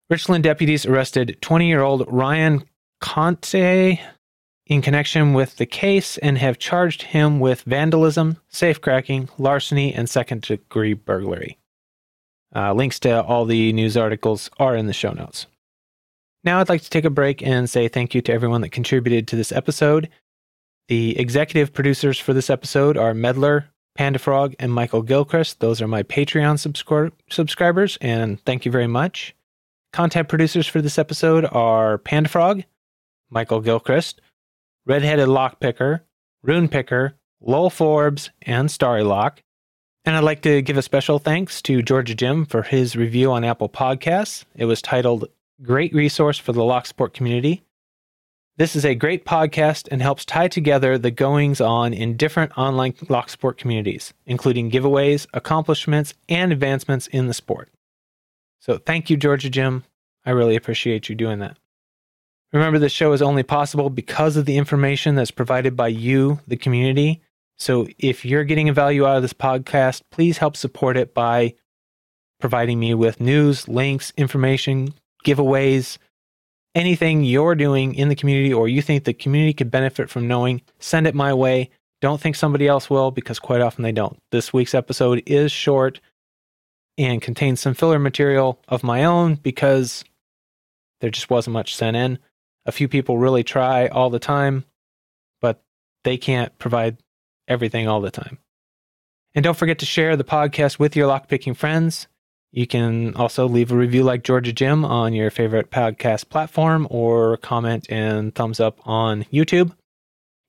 Richland 0.08 0.44
deputies 0.44 0.86
arrested 0.86 1.38
20-year-old 1.40 2.04
Ryan 2.08 2.64
Conte 3.00 4.00
in 4.66 4.82
connection 4.82 5.34
with 5.34 5.56
the 5.56 5.66
case 5.66 6.18
and 6.18 6.38
have 6.38 6.58
charged 6.58 7.02
him 7.02 7.40
with 7.40 7.62
vandalism, 7.62 8.38
safecracking, 8.50 9.28
larceny, 9.38 9.92
and 9.92 10.08
second-degree 10.08 10.94
burglary. 10.94 11.58
Uh, 12.54 12.72
links 12.72 13.00
to 13.00 13.22
all 13.22 13.44
the 13.44 13.72
news 13.72 13.96
articles 13.96 14.50
are 14.58 14.76
in 14.76 14.86
the 14.86 14.92
show 14.92 15.12
notes. 15.12 15.46
Now, 16.44 16.58
I'd 16.58 16.68
like 16.68 16.82
to 16.82 16.90
take 16.90 17.04
a 17.04 17.10
break 17.10 17.42
and 17.42 17.70
say 17.70 17.88
thank 17.88 18.14
you 18.14 18.22
to 18.22 18.32
everyone 18.32 18.62
that 18.62 18.70
contributed 18.70 19.28
to 19.28 19.36
this 19.36 19.52
episode. 19.52 20.08
The 20.88 21.18
executive 21.18 21.72
producers 21.72 22.18
for 22.18 22.32
this 22.32 22.50
episode 22.50 22.96
are 22.96 23.14
Medler, 23.14 23.66
Panda 23.94 24.18
Frog, 24.18 24.54
and 24.58 24.72
Michael 24.72 25.02
Gilchrist. 25.02 25.60
Those 25.60 25.80
are 25.80 25.86
my 25.86 26.02
Patreon 26.02 26.56
subscri- 26.56 27.12
subscribers, 27.30 27.96
and 28.00 28.40
thank 28.44 28.64
you 28.64 28.72
very 28.72 28.88
much. 28.88 29.34
Content 29.92 30.28
producers 30.28 30.66
for 30.66 30.82
this 30.82 30.98
episode 30.98 31.44
are 31.52 31.98
Panda 31.98 32.28
Frog, 32.28 32.64
Michael 33.30 33.60
Gilchrist, 33.60 34.20
Redheaded 34.86 35.28
Lockpicker, 35.28 36.00
Rune 36.42 36.68
Picker, 36.68 37.14
Lowell 37.40 37.70
Forbes, 37.70 38.30
and 38.42 38.70
Starry 38.70 39.04
Lock. 39.04 39.42
And 40.04 40.16
I'd 40.16 40.24
like 40.24 40.42
to 40.42 40.62
give 40.62 40.76
a 40.76 40.82
special 40.82 41.20
thanks 41.20 41.62
to 41.62 41.82
Georgia 41.82 42.14
Jim 42.14 42.44
for 42.46 42.62
his 42.62 42.96
review 42.96 43.30
on 43.30 43.44
Apple 43.44 43.68
Podcasts. 43.68 44.44
It 44.56 44.64
was 44.64 44.82
titled 44.82 45.28
Great 45.62 45.94
Resource 45.94 46.38
for 46.38 46.52
the 46.52 46.64
Lock 46.64 46.86
Sport 46.86 47.14
Community. 47.14 47.62
This 48.56 48.74
is 48.74 48.84
a 48.84 48.96
great 48.96 49.24
podcast 49.24 49.86
and 49.92 50.02
helps 50.02 50.24
tie 50.24 50.48
together 50.48 50.98
the 50.98 51.12
goings 51.12 51.60
on 51.60 51.94
in 51.94 52.16
different 52.16 52.58
online 52.58 52.94
lock 53.08 53.30
sport 53.30 53.58
communities, 53.58 54.12
including 54.26 54.72
giveaways, 54.72 55.26
accomplishments, 55.32 56.14
and 56.28 56.52
advancements 56.52 57.06
in 57.06 57.28
the 57.28 57.34
sport. 57.34 57.68
So 58.58 58.76
thank 58.78 59.08
you, 59.08 59.16
Georgia 59.16 59.48
Jim. 59.48 59.84
I 60.26 60.30
really 60.30 60.56
appreciate 60.56 61.08
you 61.08 61.14
doing 61.14 61.38
that. 61.38 61.56
Remember, 62.52 62.80
this 62.80 62.92
show 62.92 63.12
is 63.12 63.22
only 63.22 63.44
possible 63.44 63.88
because 63.88 64.36
of 64.36 64.46
the 64.46 64.56
information 64.56 65.14
that's 65.14 65.30
provided 65.30 65.76
by 65.76 65.88
you, 65.88 66.40
the 66.48 66.56
community. 66.56 67.22
So 67.56 67.86
if 67.98 68.24
you're 68.24 68.44
getting 68.44 68.68
a 68.68 68.72
value 68.72 69.06
out 69.06 69.16
of 69.16 69.22
this 69.22 69.32
podcast, 69.32 70.02
please 70.10 70.38
help 70.38 70.56
support 70.56 70.96
it 70.96 71.14
by 71.14 71.54
providing 72.40 72.80
me 72.80 72.94
with 72.94 73.20
news, 73.20 73.68
links, 73.68 74.12
information, 74.16 74.92
giveaways, 75.24 75.98
anything 76.74 77.24
you're 77.24 77.54
doing 77.54 77.94
in 77.94 78.08
the 78.08 78.14
community 78.14 78.52
or 78.52 78.68
you 78.68 78.82
think 78.82 79.04
the 79.04 79.12
community 79.12 79.52
could 79.52 79.70
benefit 79.70 80.10
from 80.10 80.28
knowing, 80.28 80.62
send 80.78 81.06
it 81.06 81.14
my 81.14 81.32
way. 81.34 81.70
Don't 82.00 82.20
think 82.20 82.36
somebody 82.36 82.66
else 82.66 82.90
will 82.90 83.10
because 83.10 83.38
quite 83.38 83.60
often 83.60 83.82
they 83.82 83.92
don't. 83.92 84.18
This 84.30 84.52
week's 84.52 84.74
episode 84.74 85.22
is 85.26 85.52
short 85.52 86.00
and 86.98 87.22
contains 87.22 87.60
some 87.60 87.74
filler 87.74 87.98
material 87.98 88.60
of 88.68 88.82
my 88.82 89.04
own 89.04 89.36
because 89.36 90.04
there 91.00 91.10
just 91.10 91.30
wasn't 91.30 91.54
much 91.54 91.76
sent 91.76 91.96
in. 91.96 92.18
A 92.66 92.72
few 92.72 92.88
people 92.88 93.18
really 93.18 93.44
try 93.44 93.88
all 93.88 94.10
the 94.10 94.18
time, 94.18 94.64
but 95.40 95.62
they 96.04 96.16
can't 96.16 96.56
provide 96.58 96.96
everything 97.48 97.88
all 97.88 98.00
the 98.00 98.10
time. 98.10 98.38
And 99.34 99.42
don't 99.42 99.56
forget 99.56 99.78
to 99.78 99.86
share 99.86 100.16
the 100.16 100.24
podcast 100.24 100.78
with 100.78 100.94
your 100.94 101.08
lockpicking 101.08 101.56
friends. 101.56 102.06
You 102.52 102.66
can 102.66 103.14
also 103.14 103.48
leave 103.48 103.72
a 103.72 103.76
review 103.76 104.04
like 104.04 104.24
Georgia 104.24 104.52
Jim 104.52 104.84
on 104.84 105.14
your 105.14 105.30
favorite 105.30 105.70
podcast 105.70 106.28
platform 106.28 106.86
or 106.90 107.38
comment 107.38 107.86
and 107.88 108.34
thumbs 108.34 108.60
up 108.60 108.78
on 108.86 109.24
YouTube. 109.32 109.74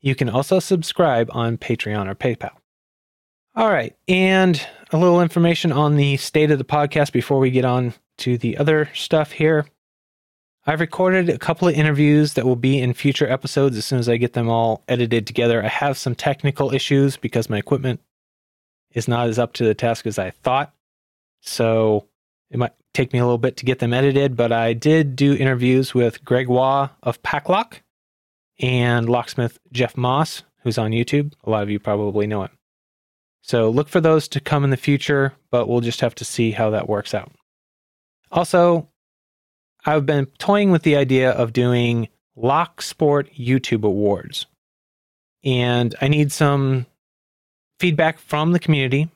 You 0.02 0.14
can 0.14 0.30
also 0.30 0.60
subscribe 0.60 1.30
on 1.32 1.58
Patreon 1.58 2.10
or 2.10 2.16
PayPal. 2.16 2.52
All 3.56 3.70
right, 3.70 3.96
and 4.10 4.62
a 4.92 4.98
little 4.98 5.22
information 5.22 5.72
on 5.72 5.96
the 5.96 6.18
state 6.18 6.52
of 6.52 6.58
the 6.58 6.66
podcast 6.66 7.14
before 7.14 7.40
we 7.40 7.52
get 7.52 7.64
on 7.64 7.94
to 8.18 8.38
the 8.38 8.58
other 8.58 8.90
stuff 8.94 9.32
here. 9.32 9.66
I've 10.66 10.82
recorded 10.82 11.30
a 11.30 11.38
couple 11.38 11.68
of 11.68 11.76
interviews 11.76 12.34
that 12.34 12.46
will 12.46 12.58
be 12.58 12.80
in 12.80 12.94
future 12.94 13.30
episodes 13.30 13.78
as 13.78 13.86
soon 13.86 14.00
as 14.00 14.10
I 14.10 14.18
get 14.18 14.34
them 14.34 14.50
all 14.50 14.84
edited 14.90 15.26
together. 15.26 15.64
I 15.64 15.68
have 15.68 15.98
some 15.98 16.16
technical 16.16 16.74
issues 16.74 17.16
because 17.16 17.50
my 17.50 17.58
equipment 17.58 18.02
is 18.92 19.08
not 19.08 19.30
as 19.30 19.40
up 19.40 19.54
to 19.54 19.66
the 19.66 19.74
task 19.74 20.06
as 20.06 20.20
I 20.20 20.32
thought. 20.32 20.74
So 21.44 22.08
it 22.50 22.58
might 22.58 22.74
take 22.94 23.14
me 23.14 23.20
a 23.20 23.24
little 23.24 23.38
bit 23.38 23.58
to 23.58 23.66
get 23.66 23.80
them 23.80 23.94
edited, 23.94 24.36
but 24.36 24.52
I 24.52 24.74
did 24.74 25.16
do 25.16 25.34
interviews 25.34 25.94
with 25.94 26.24
Greg 26.24 26.48
Waugh 26.48 26.90
of 27.04 27.22
Packlock 27.22 27.82
and 28.60 29.10
locksmith 29.10 29.60
Jeff 29.72 29.98
Moss, 29.98 30.44
who's 30.62 30.78
on 30.78 30.92
YouTube. 30.92 31.34
A 31.44 31.50
lot 31.50 31.64
of 31.64 31.70
you 31.70 31.80
probably 31.80 32.28
know 32.28 32.44
him. 32.44 32.58
So 33.42 33.70
look 33.70 33.90
for 33.90 34.00
those 34.00 34.28
to 34.30 34.40
come 34.40 34.64
in 34.64 34.70
the 34.70 34.78
future, 34.78 35.34
but 35.52 35.68
we'll 35.68 35.82
just 35.82 36.00
have 36.02 36.16
to 36.16 36.26
see 36.26 36.52
how 36.52 36.70
that 36.70 36.88
works 36.88 37.14
out. 37.14 37.32
Also, 38.32 38.88
I've 39.86 40.06
been 40.06 40.28
toying 40.38 40.72
with 40.72 40.84
the 40.84 40.96
idea 40.96 41.32
of 41.32 41.52
doing 41.52 42.08
Lock 42.38 42.82
Sport 42.82 43.30
YouTube 43.38 43.84
Awards. 43.84 44.46
And 45.44 45.94
I 46.00 46.08
need 46.08 46.32
some 46.32 46.86
feedback 47.80 48.18
from 48.18 48.54
the 48.54 48.60
community. 48.60 49.10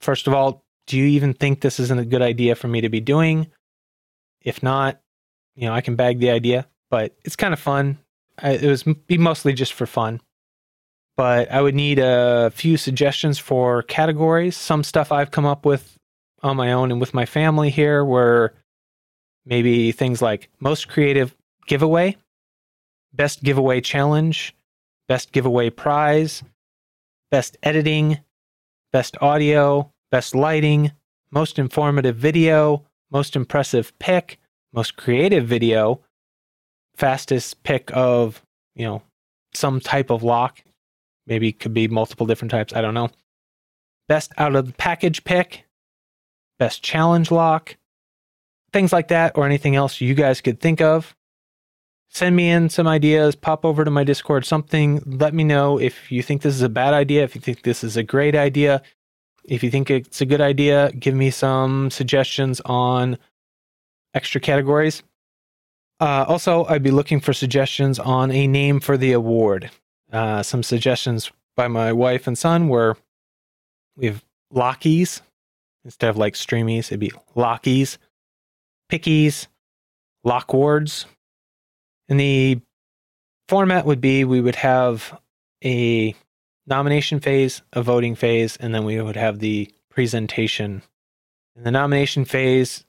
First 0.00 0.26
of 0.26 0.34
all, 0.34 0.64
do 0.90 0.98
you 0.98 1.04
even 1.04 1.34
think 1.34 1.60
this 1.60 1.78
isn't 1.78 2.00
a 2.00 2.04
good 2.04 2.20
idea 2.20 2.56
for 2.56 2.66
me 2.66 2.80
to 2.80 2.88
be 2.88 2.98
doing? 2.98 3.46
If 4.40 4.60
not, 4.60 5.00
you 5.54 5.68
know, 5.68 5.72
I 5.72 5.82
can 5.82 5.94
bag 5.94 6.18
the 6.18 6.30
idea, 6.30 6.66
but 6.90 7.14
it's 7.24 7.36
kind 7.36 7.54
of 7.54 7.60
fun. 7.60 7.96
I, 8.36 8.54
it 8.54 8.66
was 8.68 8.82
be 8.82 9.16
mostly 9.16 9.52
just 9.52 9.72
for 9.72 9.86
fun. 9.86 10.20
But 11.16 11.52
I 11.52 11.62
would 11.62 11.76
need 11.76 12.00
a 12.00 12.50
few 12.52 12.76
suggestions 12.76 13.38
for 13.38 13.84
categories. 13.84 14.56
Some 14.56 14.82
stuff 14.82 15.12
I've 15.12 15.30
come 15.30 15.46
up 15.46 15.64
with 15.64 15.96
on 16.42 16.56
my 16.56 16.72
own 16.72 16.90
and 16.90 17.00
with 17.00 17.14
my 17.14 17.24
family 17.24 17.70
here 17.70 18.04
were 18.04 18.52
maybe 19.46 19.92
things 19.92 20.20
like 20.20 20.48
most 20.58 20.88
creative 20.88 21.36
giveaway, 21.68 22.16
best 23.12 23.44
giveaway 23.44 23.80
challenge, 23.80 24.56
best 25.06 25.30
giveaway 25.30 25.70
prize, 25.70 26.42
best 27.30 27.56
editing, 27.62 28.18
best 28.92 29.16
audio, 29.20 29.92
best 30.10 30.34
lighting, 30.34 30.92
most 31.30 31.58
informative 31.58 32.16
video, 32.16 32.84
most 33.10 33.36
impressive 33.36 33.96
pick, 33.98 34.38
most 34.72 34.96
creative 34.96 35.46
video, 35.46 36.00
fastest 36.96 37.62
pick 37.62 37.90
of, 37.94 38.42
you 38.74 38.84
know, 38.84 39.02
some 39.54 39.80
type 39.80 40.10
of 40.10 40.22
lock. 40.22 40.62
Maybe 41.26 41.52
could 41.52 41.74
be 41.74 41.88
multiple 41.88 42.26
different 42.26 42.50
types. 42.50 42.74
I 42.74 42.80
don't 42.80 42.94
know. 42.94 43.10
Best 44.08 44.32
out 44.38 44.56
of 44.56 44.66
the 44.66 44.72
package 44.72 45.22
pick, 45.22 45.64
best 46.58 46.82
challenge 46.82 47.30
lock, 47.30 47.76
things 48.72 48.92
like 48.92 49.08
that, 49.08 49.36
or 49.36 49.46
anything 49.46 49.76
else 49.76 50.00
you 50.00 50.14
guys 50.14 50.40
could 50.40 50.60
think 50.60 50.80
of. 50.80 51.14
Send 52.08 52.34
me 52.34 52.50
in 52.50 52.68
some 52.68 52.88
ideas, 52.88 53.36
pop 53.36 53.64
over 53.64 53.84
to 53.84 53.90
my 53.90 54.02
Discord, 54.02 54.44
something. 54.44 55.00
Let 55.06 55.32
me 55.32 55.44
know 55.44 55.78
if 55.78 56.10
you 56.10 56.24
think 56.24 56.42
this 56.42 56.56
is 56.56 56.62
a 56.62 56.68
bad 56.68 56.92
idea, 56.92 57.22
if 57.22 57.36
you 57.36 57.40
think 57.40 57.62
this 57.62 57.84
is 57.84 57.96
a 57.96 58.02
great 58.02 58.34
idea, 58.34 58.82
if 59.44 59.62
you 59.62 59.70
think 59.70 59.90
it's 59.90 60.20
a 60.20 60.26
good 60.26 60.40
idea, 60.40 60.92
give 60.92 61.14
me 61.14 61.30
some 61.30 61.90
suggestions 61.90 62.60
on 62.64 63.18
extra 64.14 64.40
categories. 64.40 65.02
Uh, 66.00 66.24
also, 66.26 66.64
I'd 66.64 66.82
be 66.82 66.90
looking 66.90 67.20
for 67.20 67.32
suggestions 67.32 67.98
on 67.98 68.30
a 68.30 68.46
name 68.46 68.80
for 68.80 68.96
the 68.96 69.12
award. 69.12 69.70
Uh, 70.12 70.42
some 70.42 70.62
suggestions 70.62 71.30
by 71.56 71.68
my 71.68 71.92
wife 71.92 72.26
and 72.26 72.36
son 72.36 72.68
were 72.68 72.96
we 73.96 74.06
have 74.06 74.24
Lockies 74.52 75.20
instead 75.84 76.10
of 76.10 76.16
like 76.16 76.34
Streamies, 76.34 76.86
it'd 76.86 77.00
be 77.00 77.12
Lockies, 77.36 77.98
Pickies, 78.90 79.46
Lockwards. 80.24 81.06
And 82.08 82.18
the 82.18 82.60
format 83.48 83.86
would 83.86 84.00
be 84.00 84.24
we 84.24 84.40
would 84.40 84.56
have 84.56 85.18
a 85.64 86.14
nomination 86.66 87.20
phase, 87.20 87.62
a 87.72 87.82
voting 87.82 88.14
phase, 88.14 88.56
and 88.56 88.74
then 88.74 88.84
we 88.84 89.00
would 89.00 89.16
have 89.16 89.38
the 89.38 89.72
presentation. 89.90 90.82
In 91.56 91.64
the 91.64 91.70
nomination 91.70 92.24
phase, 92.24 92.84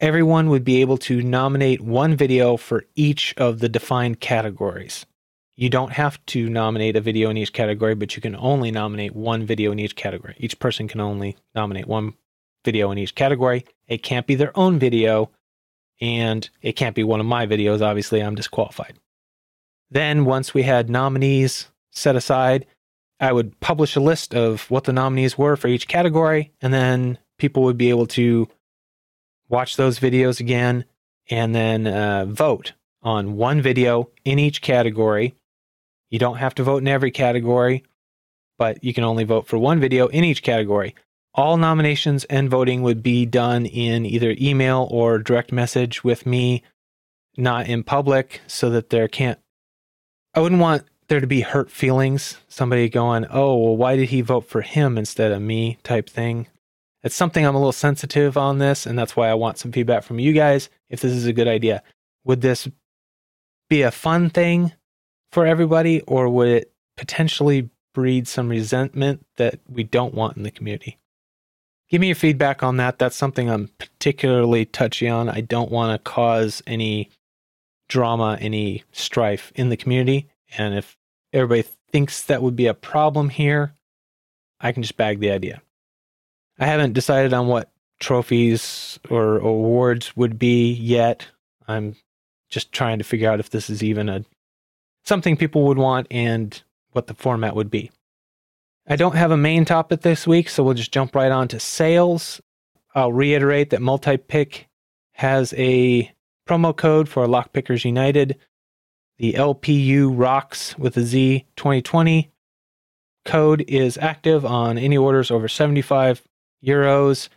everyone 0.00 0.48
would 0.50 0.64
be 0.64 0.80
able 0.80 0.98
to 0.98 1.22
nominate 1.22 1.80
one 1.80 2.16
video 2.16 2.56
for 2.56 2.84
each 2.94 3.34
of 3.36 3.60
the 3.60 3.68
defined 3.68 4.20
categories. 4.20 5.06
You 5.56 5.68
don't 5.68 5.92
have 5.92 6.24
to 6.26 6.48
nominate 6.48 6.96
a 6.96 7.02
video 7.02 7.28
in 7.28 7.36
each 7.36 7.52
category, 7.52 7.94
but 7.94 8.16
you 8.16 8.22
can 8.22 8.34
only 8.36 8.70
nominate 8.70 9.14
one 9.14 9.44
video 9.44 9.72
in 9.72 9.78
each 9.78 9.94
category. 9.94 10.34
Each 10.38 10.58
person 10.58 10.88
can 10.88 11.00
only 11.00 11.36
nominate 11.54 11.86
one 11.86 12.14
video 12.64 12.90
in 12.90 12.98
each 12.98 13.14
category. 13.14 13.66
It 13.86 14.02
can't 14.02 14.26
be 14.26 14.36
their 14.36 14.56
own 14.58 14.78
video, 14.78 15.30
and 16.00 16.48
it 16.62 16.72
can't 16.72 16.96
be 16.96 17.04
one 17.04 17.20
of 17.20 17.26
my 17.26 17.46
videos. 17.46 17.82
Obviously, 17.82 18.22
I'm 18.22 18.34
disqualified. 18.34 18.94
Then, 19.90 20.24
once 20.24 20.54
we 20.54 20.62
had 20.62 20.88
nominees 20.88 21.68
set 21.92 22.16
aside, 22.16 22.66
I 23.20 23.32
would 23.32 23.60
publish 23.60 23.96
a 23.96 24.00
list 24.00 24.34
of 24.34 24.70
what 24.70 24.84
the 24.84 24.92
nominees 24.92 25.36
were 25.36 25.56
for 25.56 25.68
each 25.68 25.88
category, 25.88 26.52
and 26.62 26.72
then 26.72 27.18
people 27.38 27.64
would 27.64 27.76
be 27.76 27.90
able 27.90 28.06
to 28.06 28.48
watch 29.48 29.76
those 29.76 29.98
videos 29.98 30.40
again 30.40 30.84
and 31.28 31.54
then 31.54 31.86
uh, 31.86 32.24
vote 32.26 32.72
on 33.02 33.36
one 33.36 33.60
video 33.60 34.10
in 34.24 34.38
each 34.38 34.62
category. 34.62 35.34
You 36.10 36.18
don't 36.18 36.36
have 36.38 36.54
to 36.56 36.62
vote 36.62 36.78
in 36.78 36.88
every 36.88 37.10
category, 37.10 37.84
but 38.58 38.82
you 38.82 38.92
can 38.92 39.04
only 39.04 39.24
vote 39.24 39.46
for 39.46 39.58
one 39.58 39.80
video 39.80 40.08
in 40.08 40.24
each 40.24 40.42
category. 40.42 40.94
All 41.34 41.56
nominations 41.56 42.24
and 42.24 42.50
voting 42.50 42.82
would 42.82 43.02
be 43.02 43.24
done 43.26 43.64
in 43.66 44.04
either 44.04 44.34
email 44.40 44.88
or 44.90 45.18
direct 45.18 45.52
message 45.52 46.02
with 46.02 46.26
me, 46.26 46.62
not 47.36 47.68
in 47.68 47.84
public, 47.84 48.40
so 48.46 48.70
that 48.70 48.90
there 48.90 49.08
can't. 49.08 49.38
I 50.34 50.40
wouldn't 50.40 50.60
want 50.60 50.84
there 51.10 51.20
to 51.20 51.26
be 51.26 51.42
hurt 51.42 51.70
feelings, 51.70 52.38
somebody 52.48 52.88
going, 52.88 53.26
oh, 53.30 53.54
well, 53.56 53.76
why 53.76 53.96
did 53.96 54.08
he 54.08 54.22
vote 54.22 54.48
for 54.48 54.62
him 54.62 54.96
instead 54.96 55.32
of 55.32 55.42
me 55.42 55.76
type 55.82 56.08
thing. 56.08 56.46
It's 57.02 57.14
something 57.14 57.44
I'm 57.44 57.54
a 57.54 57.58
little 57.58 57.72
sensitive 57.72 58.38
on 58.38 58.58
this, 58.58 58.86
and 58.86 58.98
that's 58.98 59.16
why 59.16 59.28
I 59.28 59.34
want 59.34 59.58
some 59.58 59.72
feedback 59.72 60.04
from 60.04 60.18
you 60.18 60.32
guys 60.32 60.70
if 60.88 61.00
this 61.00 61.12
is 61.12 61.26
a 61.26 61.32
good 61.32 61.48
idea. 61.48 61.82
Would 62.24 62.40
this 62.40 62.68
be 63.68 63.82
a 63.82 63.90
fun 63.90 64.30
thing 64.30 64.72
for 65.32 65.46
everybody, 65.46 66.00
or 66.02 66.28
would 66.28 66.48
it 66.48 66.72
potentially 66.96 67.70
breed 67.94 68.28
some 68.28 68.48
resentment 68.48 69.24
that 69.36 69.58
we 69.68 69.82
don't 69.82 70.14
want 70.14 70.36
in 70.36 70.42
the 70.42 70.50
community. 70.50 70.98
Give 71.88 72.00
me 72.00 72.08
your 72.08 72.16
feedback 72.16 72.62
on 72.62 72.76
that. 72.76 72.98
That's 72.98 73.16
something 73.16 73.50
I'm 73.50 73.68
particularly 73.78 74.64
touchy 74.64 75.08
on. 75.08 75.28
I 75.28 75.40
don't 75.40 75.72
want 75.72 75.92
to 75.92 76.10
cause 76.10 76.62
any 76.66 77.10
drama, 77.88 78.38
any 78.40 78.84
strife 78.92 79.50
in 79.56 79.70
the 79.70 79.76
community. 79.76 80.28
And 80.56 80.74
if 80.74 80.96
everybody 81.32 81.66
thinks 81.92 82.22
that 82.22 82.42
would 82.42 82.56
be 82.56 82.66
a 82.66 82.74
problem 82.74 83.28
here, 83.28 83.74
I 84.60 84.72
can 84.72 84.82
just 84.82 84.96
bag 84.96 85.20
the 85.20 85.30
idea. 85.30 85.62
I 86.58 86.66
haven't 86.66 86.92
decided 86.92 87.32
on 87.32 87.46
what 87.46 87.70
trophies 87.98 88.98
or 89.08 89.38
awards 89.38 90.16
would 90.16 90.38
be 90.38 90.72
yet. 90.72 91.26
I'm 91.66 91.96
just 92.48 92.72
trying 92.72 92.98
to 92.98 93.04
figure 93.04 93.30
out 93.30 93.40
if 93.40 93.50
this 93.50 93.70
is 93.70 93.82
even 93.82 94.08
a 94.08 94.24
something 95.04 95.36
people 95.36 95.64
would 95.64 95.78
want 95.78 96.06
and 96.10 96.62
what 96.92 97.06
the 97.06 97.14
format 97.14 97.54
would 97.54 97.70
be. 97.70 97.90
I 98.86 98.96
don't 98.96 99.14
have 99.14 99.30
a 99.30 99.36
main 99.36 99.64
topic 99.64 100.00
this 100.00 100.26
week, 100.26 100.48
so 100.48 100.62
we'll 100.62 100.74
just 100.74 100.92
jump 100.92 101.14
right 101.14 101.30
on 101.30 101.48
to 101.48 101.60
sales. 101.60 102.40
I'll 102.94 103.12
reiterate 103.12 103.70
that 103.70 103.80
Multipick 103.80 104.64
has 105.12 105.54
a 105.56 106.10
promo 106.48 106.76
code 106.76 107.08
for 107.08 107.26
Lockpickers 107.26 107.84
United. 107.84 108.36
The 109.20 109.34
LPU 109.34 110.18
Rocks 110.18 110.78
with 110.78 110.96
a 110.96 111.02
Z 111.02 111.44
2020 111.56 112.30
code 113.26 113.62
is 113.68 113.98
active 113.98 114.46
on 114.46 114.78
any 114.78 114.96
orders 114.96 115.30
over 115.30 115.46
75 115.46 116.22
euros 116.64 117.28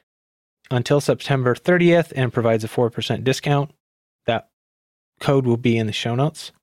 until 0.71 1.01
September 1.01 1.53
30th 1.53 2.13
and 2.15 2.31
provides 2.31 2.63
a 2.63 2.69
4% 2.69 3.25
discount. 3.25 3.71
That 4.27 4.47
code 5.19 5.45
will 5.45 5.57
be 5.57 5.77
in 5.77 5.87
the 5.87 5.91
show 5.91 6.15
notes, 6.15 6.53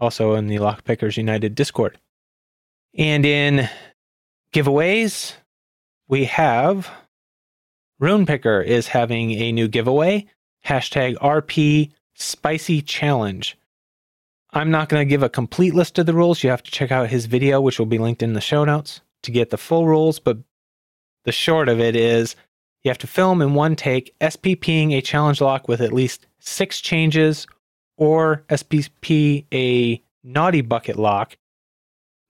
also 0.00 0.34
in 0.34 0.48
the 0.48 0.56
Lockpickers 0.56 1.16
United 1.16 1.54
Discord. 1.54 2.00
And 2.92 3.24
in 3.24 3.68
giveaways, 4.52 5.34
we 6.08 6.24
have 6.24 6.90
Rune 8.00 8.26
Picker 8.26 8.60
is 8.60 8.88
having 8.88 9.30
a 9.30 9.52
new 9.52 9.68
giveaway. 9.68 10.26
Hashtag 10.64 11.14
RP 11.18 11.92
Spicy 12.16 12.82
Challenge. 12.82 13.56
I'm 14.56 14.70
not 14.70 14.88
going 14.88 15.06
to 15.06 15.10
give 15.10 15.22
a 15.22 15.28
complete 15.28 15.74
list 15.74 15.98
of 15.98 16.06
the 16.06 16.14
rules. 16.14 16.42
You 16.42 16.48
have 16.48 16.62
to 16.62 16.70
check 16.70 16.90
out 16.90 17.10
his 17.10 17.26
video, 17.26 17.60
which 17.60 17.78
will 17.78 17.84
be 17.84 17.98
linked 17.98 18.22
in 18.22 18.32
the 18.32 18.40
show 18.40 18.64
notes 18.64 19.02
to 19.22 19.30
get 19.30 19.50
the 19.50 19.58
full 19.58 19.86
rules. 19.86 20.18
But 20.18 20.38
the 21.24 21.32
short 21.32 21.68
of 21.68 21.78
it 21.78 21.94
is 21.94 22.36
you 22.82 22.88
have 22.88 22.96
to 22.98 23.06
film 23.06 23.42
in 23.42 23.52
one 23.52 23.76
take, 23.76 24.18
SPPing 24.18 24.96
a 24.96 25.02
challenge 25.02 25.42
lock 25.42 25.68
with 25.68 25.82
at 25.82 25.92
least 25.92 26.26
six 26.38 26.80
changes, 26.80 27.46
or 27.98 28.44
SPP 28.48 29.44
a 29.52 30.02
naughty 30.24 30.62
bucket 30.62 30.96
lock. 30.96 31.36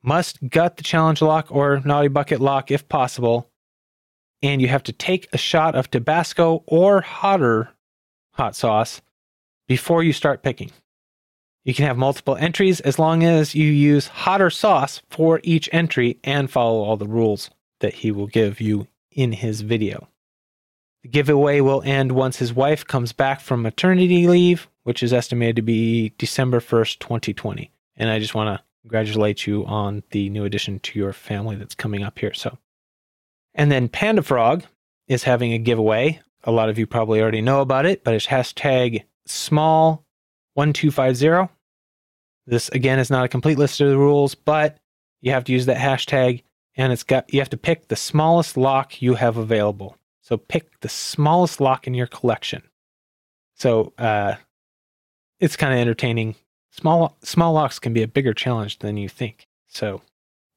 Must 0.03 0.49
gut 0.49 0.79
the 0.79 0.83
challenge 0.83 1.23
lock 1.23 1.47
or 1.51 1.81
naughty 1.85 2.09
bucket 2.09 2.41
lock 2.41 2.73
if 2.73 2.89
possible. 2.89 3.49
And 4.43 4.61
you 4.61 4.67
have 4.67 4.83
to 4.85 4.93
take 4.93 5.29
a 5.33 5.39
shot 5.39 5.77
of 5.77 5.93
Tabasco 5.93 6.65
or 6.67 7.03
hotter 7.03 7.71
hot 8.33 8.57
sauce 8.57 9.01
before 9.69 10.03
you 10.03 10.13
start 10.13 10.43
picking. 10.43 10.73
You 11.67 11.75
can 11.75 11.87
have 11.87 11.99
multiple 11.99 12.37
entries 12.37 12.79
as 12.79 12.97
long 12.97 13.25
as 13.25 13.57
you 13.57 13.69
use 13.69 14.07
hotter 14.07 14.51
sauce 14.51 15.03
for 15.11 15.41
each 15.43 15.69
entry 15.73 16.17
and 16.23 16.49
follow 16.49 16.85
all 16.85 16.97
the 16.97 17.09
rules 17.09 17.51
that 17.81 17.93
he 17.93 18.13
will 18.13 18.29
give 18.29 18.61
you 18.61 18.87
in 19.11 19.33
his 19.33 19.63
video. 19.63 20.07
The 21.03 21.09
giveaway 21.09 21.59
will 21.59 21.83
end 21.85 22.13
once 22.13 22.37
his 22.37 22.55
wife 22.55 22.87
comes 22.87 23.13
back 23.13 23.41
from 23.41 23.63
maternity 23.63 24.29
leave, 24.29 24.69
which 24.85 25.03
is 25.03 25.13
estimated 25.13 25.57
to 25.57 25.63
be 25.63 26.11
December 26.19 26.61
1st, 26.61 27.01
2020. 27.01 27.73
And 27.97 28.11
I 28.11 28.21
just 28.21 28.37
want 28.37 28.57
to 28.57 28.65
congratulate 28.83 29.45
you 29.45 29.67
on 29.67 30.05
the 30.13 30.31
new 30.31 30.45
addition 30.45 30.79
to 30.79 30.97
your 30.97 31.13
family 31.13 31.57
that's 31.57 31.75
coming 31.75 32.05
up 32.05 32.21
here. 32.21 32.33
So, 32.33 32.59
and 33.57 33.73
then 33.73 33.89
Panda 33.89 34.23
Frog 34.23 34.63
is 35.09 35.25
having 35.25 35.53
a 35.53 35.59
giveaway. 35.59 36.21
A 36.45 36.53
lot 36.53 36.69
of 36.69 36.79
you 36.79 36.87
probably 36.87 37.21
already 37.21 37.43
know 37.43 37.61
about 37.61 37.87
it, 37.87 38.05
but 38.05 38.15
it's 38.15 38.29
hashtag 38.29 39.03
small 39.27 40.05
1250. 40.55 41.56
This 42.47 42.69
again 42.71 42.99
is 42.99 43.11
not 43.11 43.25
a 43.25 43.29
complete 43.29 43.59
list 43.59 43.81
of 43.81 43.89
the 43.89 43.99
rules, 43.99 44.35
but 44.35 44.79
you 45.21 45.33
have 45.33 45.45
to 45.45 45.53
use 45.53 45.67
that 45.67 45.79
hashtag 45.79 46.43
and 46.77 46.93
it's 46.93 47.03
got 47.03 47.33
you 47.33 47.41
have 47.41 47.51
to 47.51 47.57
pick 47.57 47.89
the 47.89 47.97
smallest 47.97 48.57
lock 48.57 49.03
you 49.03 49.15
have 49.15 49.37
available. 49.37 49.97
So 50.23 50.37
pick 50.37 50.81
the 50.81 50.89
smallest 50.89 51.61
lock 51.61 51.87
in 51.87 51.95
your 51.95 52.07
collection. 52.07 52.63
So 53.55 53.93
uh, 53.99 54.35
it's 55.41 55.57
kind 55.57 55.73
of 55.73 55.81
entertaining. 55.81 56.37
Small 56.71 57.17
small 57.23 57.53
locks 57.53 57.79
can 57.79 57.93
be 57.93 58.03
a 58.03 58.09
bigger 58.09 58.35
challenge 58.35 58.79
than 58.79 58.97
you 58.97 59.09
think. 59.09 59.49
So 59.67 60.03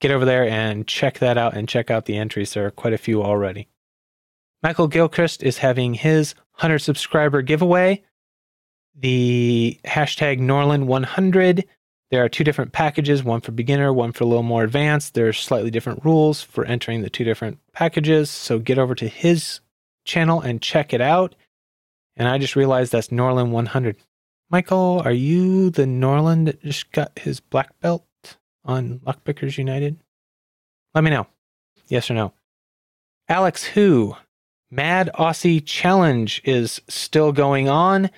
get 0.02 0.12
over 0.12 0.26
there 0.26 0.48
and 0.48 0.88
check 0.88 1.20
that 1.20 1.38
out 1.38 1.56
and 1.56 1.68
check 1.68 1.90
out 1.90 2.06
the 2.06 2.18
entries. 2.18 2.54
There 2.54 2.66
are 2.66 2.72
quite 2.72 2.94
a 2.94 2.98
few 2.98 3.24
already. 3.24 3.68
Michael 4.62 4.88
Gilchrist 4.88 5.42
is 5.42 5.60
having 5.60 5.94
his 5.94 6.36
100 6.56 6.80
subscriber 6.80 7.42
giveaway 7.42 8.04
the 9.00 9.80
hashtag 9.86 10.40
Norlin100. 10.40 11.64
There 12.12 12.24
are 12.24 12.30
two 12.30 12.44
different 12.44 12.72
packages, 12.72 13.24
one 13.24 13.42
for 13.42 13.52
beginner, 13.52 13.94
one 13.94 14.12
for 14.12 14.24
a 14.24 14.28
little 14.28 14.44
more 14.44 14.64
advanced. 14.64 15.14
There's 15.14 15.38
slightly 15.38 15.70
different 15.70 16.04
rules 16.04 16.42
for 16.42 16.66
entering 16.66 17.02
the 17.02 17.10
two 17.10 17.24
different 17.24 17.60
packages. 17.72 18.32
So 18.32 18.58
get 18.58 18.80
over 18.80 18.96
to 18.96 19.08
his 19.08 19.60
channel 20.06 20.42
and 20.42 20.62
check 20.62 20.94
it 20.94 21.02
out. 21.02 21.36
And 22.16 22.28
I 22.28 22.40
just 22.40 22.56
realized 22.56 22.92
that's 22.92 23.12
Norland 23.12 23.52
100. 23.52 23.96
Michael, 24.50 25.02
are 25.06 25.12
you 25.12 25.70
the 25.70 25.86
Norland 25.86 26.48
that 26.48 26.64
just 26.64 26.92
got 26.92 27.20
his 27.20 27.40
black 27.40 27.80
belt 27.80 28.06
on 28.66 29.00
Lockpickers 29.00 29.60
United? 29.60 29.98
Let 30.96 31.04
me 31.04 31.12
know. 31.12 31.28
Yes 31.88 32.10
or 32.10 32.16
no. 32.16 32.34
Alex 33.28 33.64
Hoo, 33.64 34.16
Mad 34.72 35.12
Aussie 35.14 35.64
Challenge 35.64 36.42
is 36.44 36.82
still 36.88 37.32
going 37.32 37.70
on. 37.70 38.10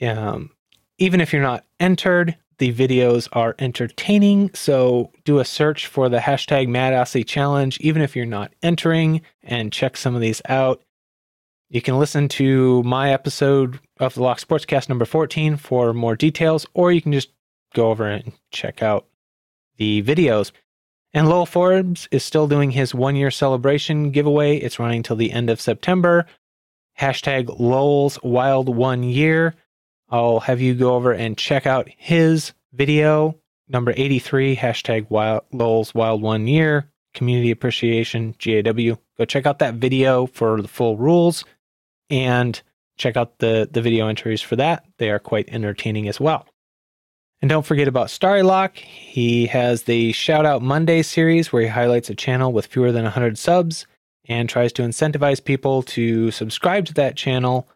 Um, 0.00 0.50
even 0.98 1.20
if 1.20 1.32
you're 1.32 1.42
not 1.42 1.64
entered, 1.80 2.36
the 2.58 2.72
videos 2.72 3.28
are 3.32 3.54
entertaining. 3.58 4.50
So 4.54 5.12
do 5.24 5.38
a 5.38 5.44
search 5.44 5.86
for 5.86 6.08
the 6.08 6.18
hashtag 6.18 6.68
Mad 6.68 6.92
Aussie 6.92 7.26
Challenge, 7.26 7.78
even 7.80 8.02
if 8.02 8.16
you're 8.16 8.26
not 8.26 8.52
entering, 8.62 9.22
and 9.42 9.72
check 9.72 9.96
some 9.96 10.14
of 10.14 10.20
these 10.20 10.42
out. 10.48 10.82
You 11.68 11.82
can 11.82 11.98
listen 11.98 12.28
to 12.28 12.82
my 12.84 13.12
episode 13.12 13.80
of 13.98 14.14
the 14.14 14.22
Lock 14.22 14.38
Sportscast 14.38 14.88
number 14.88 15.04
14 15.04 15.56
for 15.56 15.92
more 15.92 16.16
details, 16.16 16.64
or 16.74 16.92
you 16.92 17.02
can 17.02 17.12
just 17.12 17.30
go 17.74 17.90
over 17.90 18.06
and 18.06 18.32
check 18.52 18.82
out 18.82 19.06
the 19.76 20.02
videos. 20.02 20.52
And 21.12 21.28
Lowell 21.28 21.46
Forbes 21.46 22.08
is 22.10 22.22
still 22.22 22.46
doing 22.46 22.70
his 22.70 22.94
one 22.94 23.16
year 23.16 23.30
celebration 23.30 24.10
giveaway. 24.10 24.58
It's 24.58 24.78
running 24.78 25.02
till 25.02 25.16
the 25.16 25.32
end 25.32 25.50
of 25.50 25.60
September. 25.60 26.26
Hashtag 26.98 27.58
Lowell's 27.58 28.18
Wild 28.22 28.74
One 28.74 29.02
Year. 29.02 29.54
I'll 30.08 30.40
have 30.40 30.60
you 30.60 30.74
go 30.74 30.94
over 30.94 31.12
and 31.12 31.36
check 31.36 31.66
out 31.66 31.88
his 31.96 32.52
video, 32.72 33.36
number 33.68 33.92
83, 33.96 34.56
hashtag 34.56 35.10
wild, 35.10 35.42
Lowell's 35.52 35.94
Wild 35.94 36.22
One 36.22 36.46
Year, 36.46 36.90
Community 37.14 37.50
Appreciation, 37.50 38.34
GAW. 38.38 38.96
Go 39.18 39.24
check 39.26 39.46
out 39.46 39.58
that 39.58 39.74
video 39.74 40.26
for 40.26 40.62
the 40.62 40.68
full 40.68 40.96
rules 40.96 41.44
and 42.10 42.60
check 42.96 43.16
out 43.16 43.38
the, 43.38 43.68
the 43.70 43.82
video 43.82 44.06
entries 44.06 44.42
for 44.42 44.56
that. 44.56 44.84
They 44.98 45.10
are 45.10 45.18
quite 45.18 45.48
entertaining 45.48 46.08
as 46.08 46.20
well. 46.20 46.46
And 47.42 47.48
don't 47.48 47.66
forget 47.66 47.88
about 47.88 48.10
Starry 48.10 48.42
Lock. 48.42 48.76
He 48.76 49.46
has 49.46 49.82
the 49.82 50.12
Shout 50.12 50.46
Out 50.46 50.62
Monday 50.62 51.02
series 51.02 51.52
where 51.52 51.62
he 51.62 51.68
highlights 51.68 52.08
a 52.08 52.14
channel 52.14 52.52
with 52.52 52.66
fewer 52.66 52.92
than 52.92 53.04
100 53.04 53.36
subs 53.36 53.86
and 54.28 54.48
tries 54.48 54.72
to 54.74 54.82
incentivize 54.82 55.44
people 55.44 55.82
to 55.82 56.30
subscribe 56.30 56.86
to 56.86 56.94
that 56.94 57.16
channel 57.16 57.68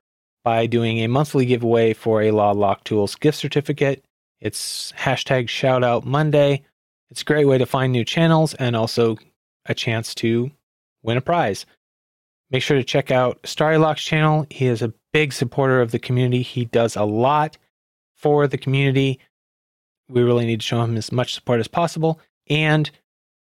by 0.45 0.67
doing 0.67 0.99
a 0.99 1.09
monthly 1.09 1.47
giveaway 1.47 1.93
for 1.93 2.23
a 2.23 2.31
Law 2.31 2.53
Lock 2.53 2.85
Tools 2.85 3.15
gift 3.15 3.39
certificate. 3.39 4.05
It's 4.41 4.93
hashtag 4.93 5.49
shout 5.49 5.85
out 5.85 6.07
Monday. 6.07 6.63
It's 7.11 7.23
a 7.23 7.27
great 7.27 7.47
way 7.47 7.59
to 7.59 7.67
find 7.67 7.93
new 7.93 8.05
channels 8.05 8.55
and 8.55 8.75
also 8.75 9.19
a 9.67 9.75
chance 9.75 10.15
to 10.17 10.51
win 11.03 11.17
a 11.17 11.21
prize. 11.21 11.67
Make 12.51 12.63
sure 12.63 12.77
to 12.77 12.85
check 12.85 13.11
out 13.11 13.39
Starry 13.45 13.79
Lock's 13.79 14.03
channel. 14.03 14.47
He 14.51 14.67
is 14.67 14.83
a 14.83 14.95
big 15.13 15.33
supporter 15.33 15.81
of 15.81 15.91
the 15.91 15.99
community. 15.99 16.43
He 16.43 16.65
does 16.65 16.97
a 16.97 17.05
lot 17.05 17.59
for 18.17 18.47
the 18.47 18.59
community. 18.59 19.21
We 20.09 20.23
really 20.23 20.47
need 20.47 20.61
to 20.61 20.67
show 20.67 20.83
him 20.83 20.97
as 20.97 21.13
much 21.13 21.35
support 21.35 21.61
as 21.61 21.69
possible. 21.69 22.21
And 22.49 22.91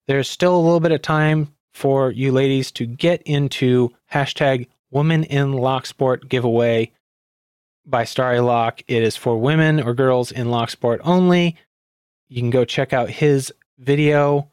there's 0.07 0.29
still 0.29 0.55
a 0.55 0.61
little 0.61 0.79
bit 0.79 0.91
of 0.91 1.01
time 1.01 1.53
for 1.73 2.11
you 2.11 2.31
ladies 2.31 2.71
to 2.71 2.85
get 2.85 3.21
into 3.23 3.89
hashtag 4.11 4.67
Woman 4.91 5.23
in 5.23 5.53
Lock 5.53 5.85
Sport 5.85 6.27
giveaway 6.27 6.91
by 7.85 8.03
Starry 8.03 8.39
Lock. 8.39 8.81
It 8.87 9.03
is 9.03 9.15
for 9.15 9.37
women 9.37 9.81
or 9.81 9.93
girls 9.93 10.31
in 10.31 10.49
lock 10.49 10.69
sport 10.69 11.01
only. 11.03 11.55
You 12.27 12.41
can 12.41 12.49
go 12.49 12.65
check 12.65 12.93
out 12.93 13.09
his 13.09 13.51
video 13.77 14.49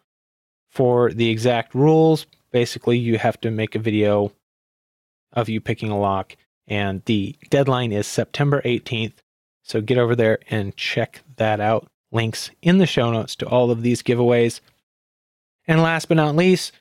for 0.71 1.13
the 1.13 1.29
exact 1.29 1.75
rules. 1.75 2.27
Basically, 2.51 2.99
you 2.99 3.19
have 3.19 3.41
to 3.43 3.51
make 3.51 3.75
a 3.75 3.81
video 3.81 4.33
of 5.33 5.49
you 5.49 5.61
picking 5.61 5.91
a 5.91 5.99
lock, 5.99 6.37
and 6.67 7.03
the 7.05 7.37
deadline 7.51 7.93
is 7.93 8.07
September 8.07 8.63
18th. 8.63 9.15
So 9.63 9.81
get 9.81 9.99
over 9.99 10.17
there 10.17 10.39
and 10.49 10.77
check 10.77 11.23
that 11.37 11.61
out. 11.61 11.87
Links 12.13 12.51
in 12.63 12.79
the 12.79 12.87
show 12.87 13.11
notes 13.11 13.37
to 13.37 13.47
all 13.47 13.71
of 13.71 13.83
these 13.83 14.03
giveaways. 14.03 14.61
And 15.67 15.83
last 15.83 16.09
but 16.09 16.17
not 16.17 16.37
least, 16.37 16.73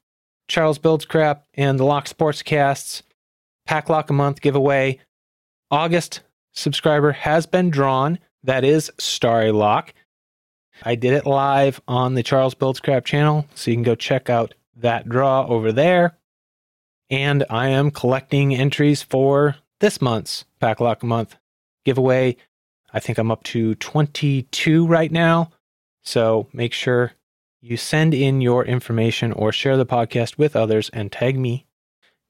Charles 0.47 0.77
Builds 0.77 1.05
Crap 1.05 1.45
and 1.55 1.79
the 1.79 1.83
Lock 1.83 2.05
Sportscasts 2.05 3.01
Pack 3.65 3.89
Lock 3.89 4.09
a 4.09 4.13
Month 4.13 4.41
giveaway. 4.41 4.99
August 5.71 6.21
subscriber 6.51 7.11
has 7.11 7.45
been 7.45 7.69
drawn. 7.69 8.19
That 8.43 8.63
is 8.63 8.91
Starry 8.99 9.51
Lock. 9.51 9.93
I 10.83 10.95
did 10.95 11.13
it 11.13 11.25
live 11.25 11.81
on 11.87 12.15
the 12.15 12.23
Charles 12.23 12.53
Builds 12.53 12.79
Crap 12.79 13.05
channel, 13.05 13.47
so 13.55 13.71
you 13.71 13.77
can 13.77 13.83
go 13.83 13.95
check 13.95 14.29
out 14.29 14.53
that 14.75 15.07
draw 15.07 15.45
over 15.47 15.71
there. 15.71 16.17
And 17.09 17.45
I 17.49 17.69
am 17.69 17.91
collecting 17.91 18.53
entries 18.53 19.01
for 19.01 19.55
this 19.79 20.01
month's 20.01 20.45
Pack 20.59 20.79
Lock 20.79 21.03
a 21.03 21.05
Month 21.05 21.35
giveaway. 21.85 22.37
I 22.93 22.99
think 22.99 23.17
I'm 23.17 23.31
up 23.31 23.43
to 23.43 23.75
22 23.75 24.85
right 24.85 25.11
now. 25.11 25.51
So 26.03 26.47
make 26.53 26.73
sure 26.73 27.13
you 27.61 27.77
send 27.77 28.13
in 28.13 28.41
your 28.41 28.63
information 28.65 29.31
or 29.31 29.51
share 29.51 29.77
the 29.77 29.85
podcast 29.85 30.37
with 30.37 30.55
others 30.55 30.89
and 30.93 31.11
tag 31.11 31.37
me 31.37 31.65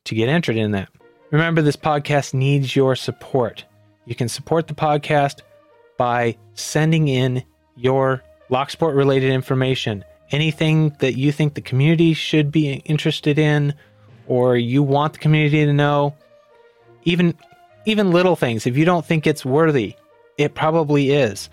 to 0.05 0.15
get 0.15 0.29
entered 0.29 0.55
in 0.55 0.71
that. 0.71 0.89
Remember, 1.31 1.61
this 1.61 1.75
podcast 1.75 2.33
needs 2.33 2.75
your 2.75 2.95
support. 2.95 3.65
You 4.05 4.15
can 4.15 4.29
support 4.29 4.67
the 4.67 4.75
podcast 4.75 5.41
by 5.97 6.37
sending 6.53 7.07
in 7.07 7.43
your 7.75 8.23
Locksport 8.49 8.95
related 8.95 9.31
information. 9.31 10.03
Anything 10.31 10.95
that 10.99 11.17
you 11.17 11.31
think 11.31 11.53
the 11.53 11.61
community 11.61 12.13
should 12.13 12.51
be 12.51 12.73
interested 12.85 13.39
in 13.39 13.73
or 14.27 14.55
you 14.55 14.83
want 14.83 15.13
the 15.13 15.19
community 15.19 15.65
to 15.65 15.73
know. 15.73 16.15
Even 17.03 17.35
even 17.85 18.11
little 18.11 18.35
things. 18.35 18.65
If 18.65 18.77
you 18.77 18.85
don't 18.85 19.05
think 19.05 19.27
it's 19.27 19.45
worthy, 19.45 19.95
it 20.37 20.55
probably 20.55 21.11
is. 21.11 21.49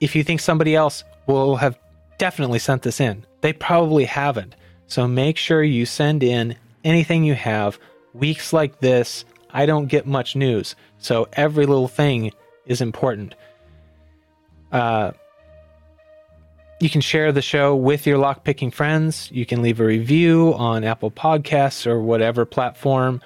If 0.00 0.14
you 0.14 0.22
think 0.22 0.40
somebody 0.40 0.76
else 0.76 1.02
will 1.26 1.56
have 1.56 1.78
definitely 2.18 2.60
sent 2.60 2.82
this 2.82 3.00
in, 3.00 3.26
they 3.40 3.52
probably 3.52 4.04
haven't. 4.04 4.54
So 4.86 5.08
make 5.08 5.36
sure 5.36 5.62
you 5.62 5.86
send 5.86 6.22
in 6.22 6.56
anything 6.84 7.24
you 7.24 7.34
have. 7.34 7.78
Weeks 8.18 8.52
like 8.52 8.80
this, 8.80 9.24
I 9.50 9.66
don't 9.66 9.86
get 9.86 10.06
much 10.06 10.36
news. 10.36 10.74
So 10.98 11.28
every 11.32 11.66
little 11.66 11.88
thing 11.88 12.32
is 12.66 12.80
important. 12.80 13.34
Uh, 14.72 15.12
you 16.80 16.90
can 16.90 17.00
share 17.00 17.32
the 17.32 17.42
show 17.42 17.74
with 17.74 18.06
your 18.06 18.18
lockpicking 18.18 18.72
friends. 18.72 19.30
You 19.32 19.46
can 19.46 19.62
leave 19.62 19.80
a 19.80 19.84
review 19.84 20.52
on 20.54 20.84
Apple 20.84 21.10
Podcasts 21.10 21.86
or 21.86 22.00
whatever 22.00 22.44
platform. 22.44 23.22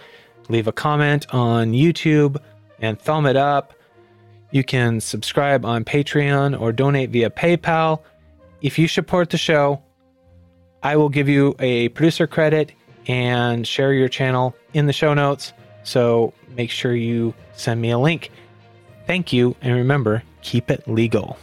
Leave 0.48 0.68
a 0.68 0.72
comment 0.72 1.26
on 1.34 1.72
YouTube 1.72 2.40
and 2.80 2.98
thumb 3.00 3.26
it 3.26 3.36
up. 3.36 3.74
You 4.52 4.64
can 4.64 5.00
subscribe 5.00 5.64
on 5.64 5.84
Patreon 5.84 6.60
or 6.60 6.72
donate 6.72 7.10
via 7.10 7.30
PayPal. 7.30 8.02
If 8.62 8.78
you 8.78 8.88
support 8.88 9.30
the 9.30 9.38
show, 9.38 9.82
I 10.82 10.96
will 10.96 11.08
give 11.08 11.28
you 11.28 11.54
a 11.58 11.88
producer 11.90 12.26
credit 12.26 12.72
and 13.06 13.66
share 13.66 13.92
your 13.92 14.08
channel 14.08 14.54
in 14.72 14.86
the 14.86 14.92
show 14.92 15.14
notes. 15.14 15.52
So 15.82 16.34
make 16.56 16.70
sure 16.70 16.94
you 16.94 17.34
send 17.54 17.80
me 17.80 17.90
a 17.90 17.98
link. 17.98 18.30
Thank 19.06 19.32
you, 19.32 19.56
and 19.60 19.74
remember, 19.74 20.22
keep 20.42 20.70
it 20.70 20.86
legal. 20.86 21.36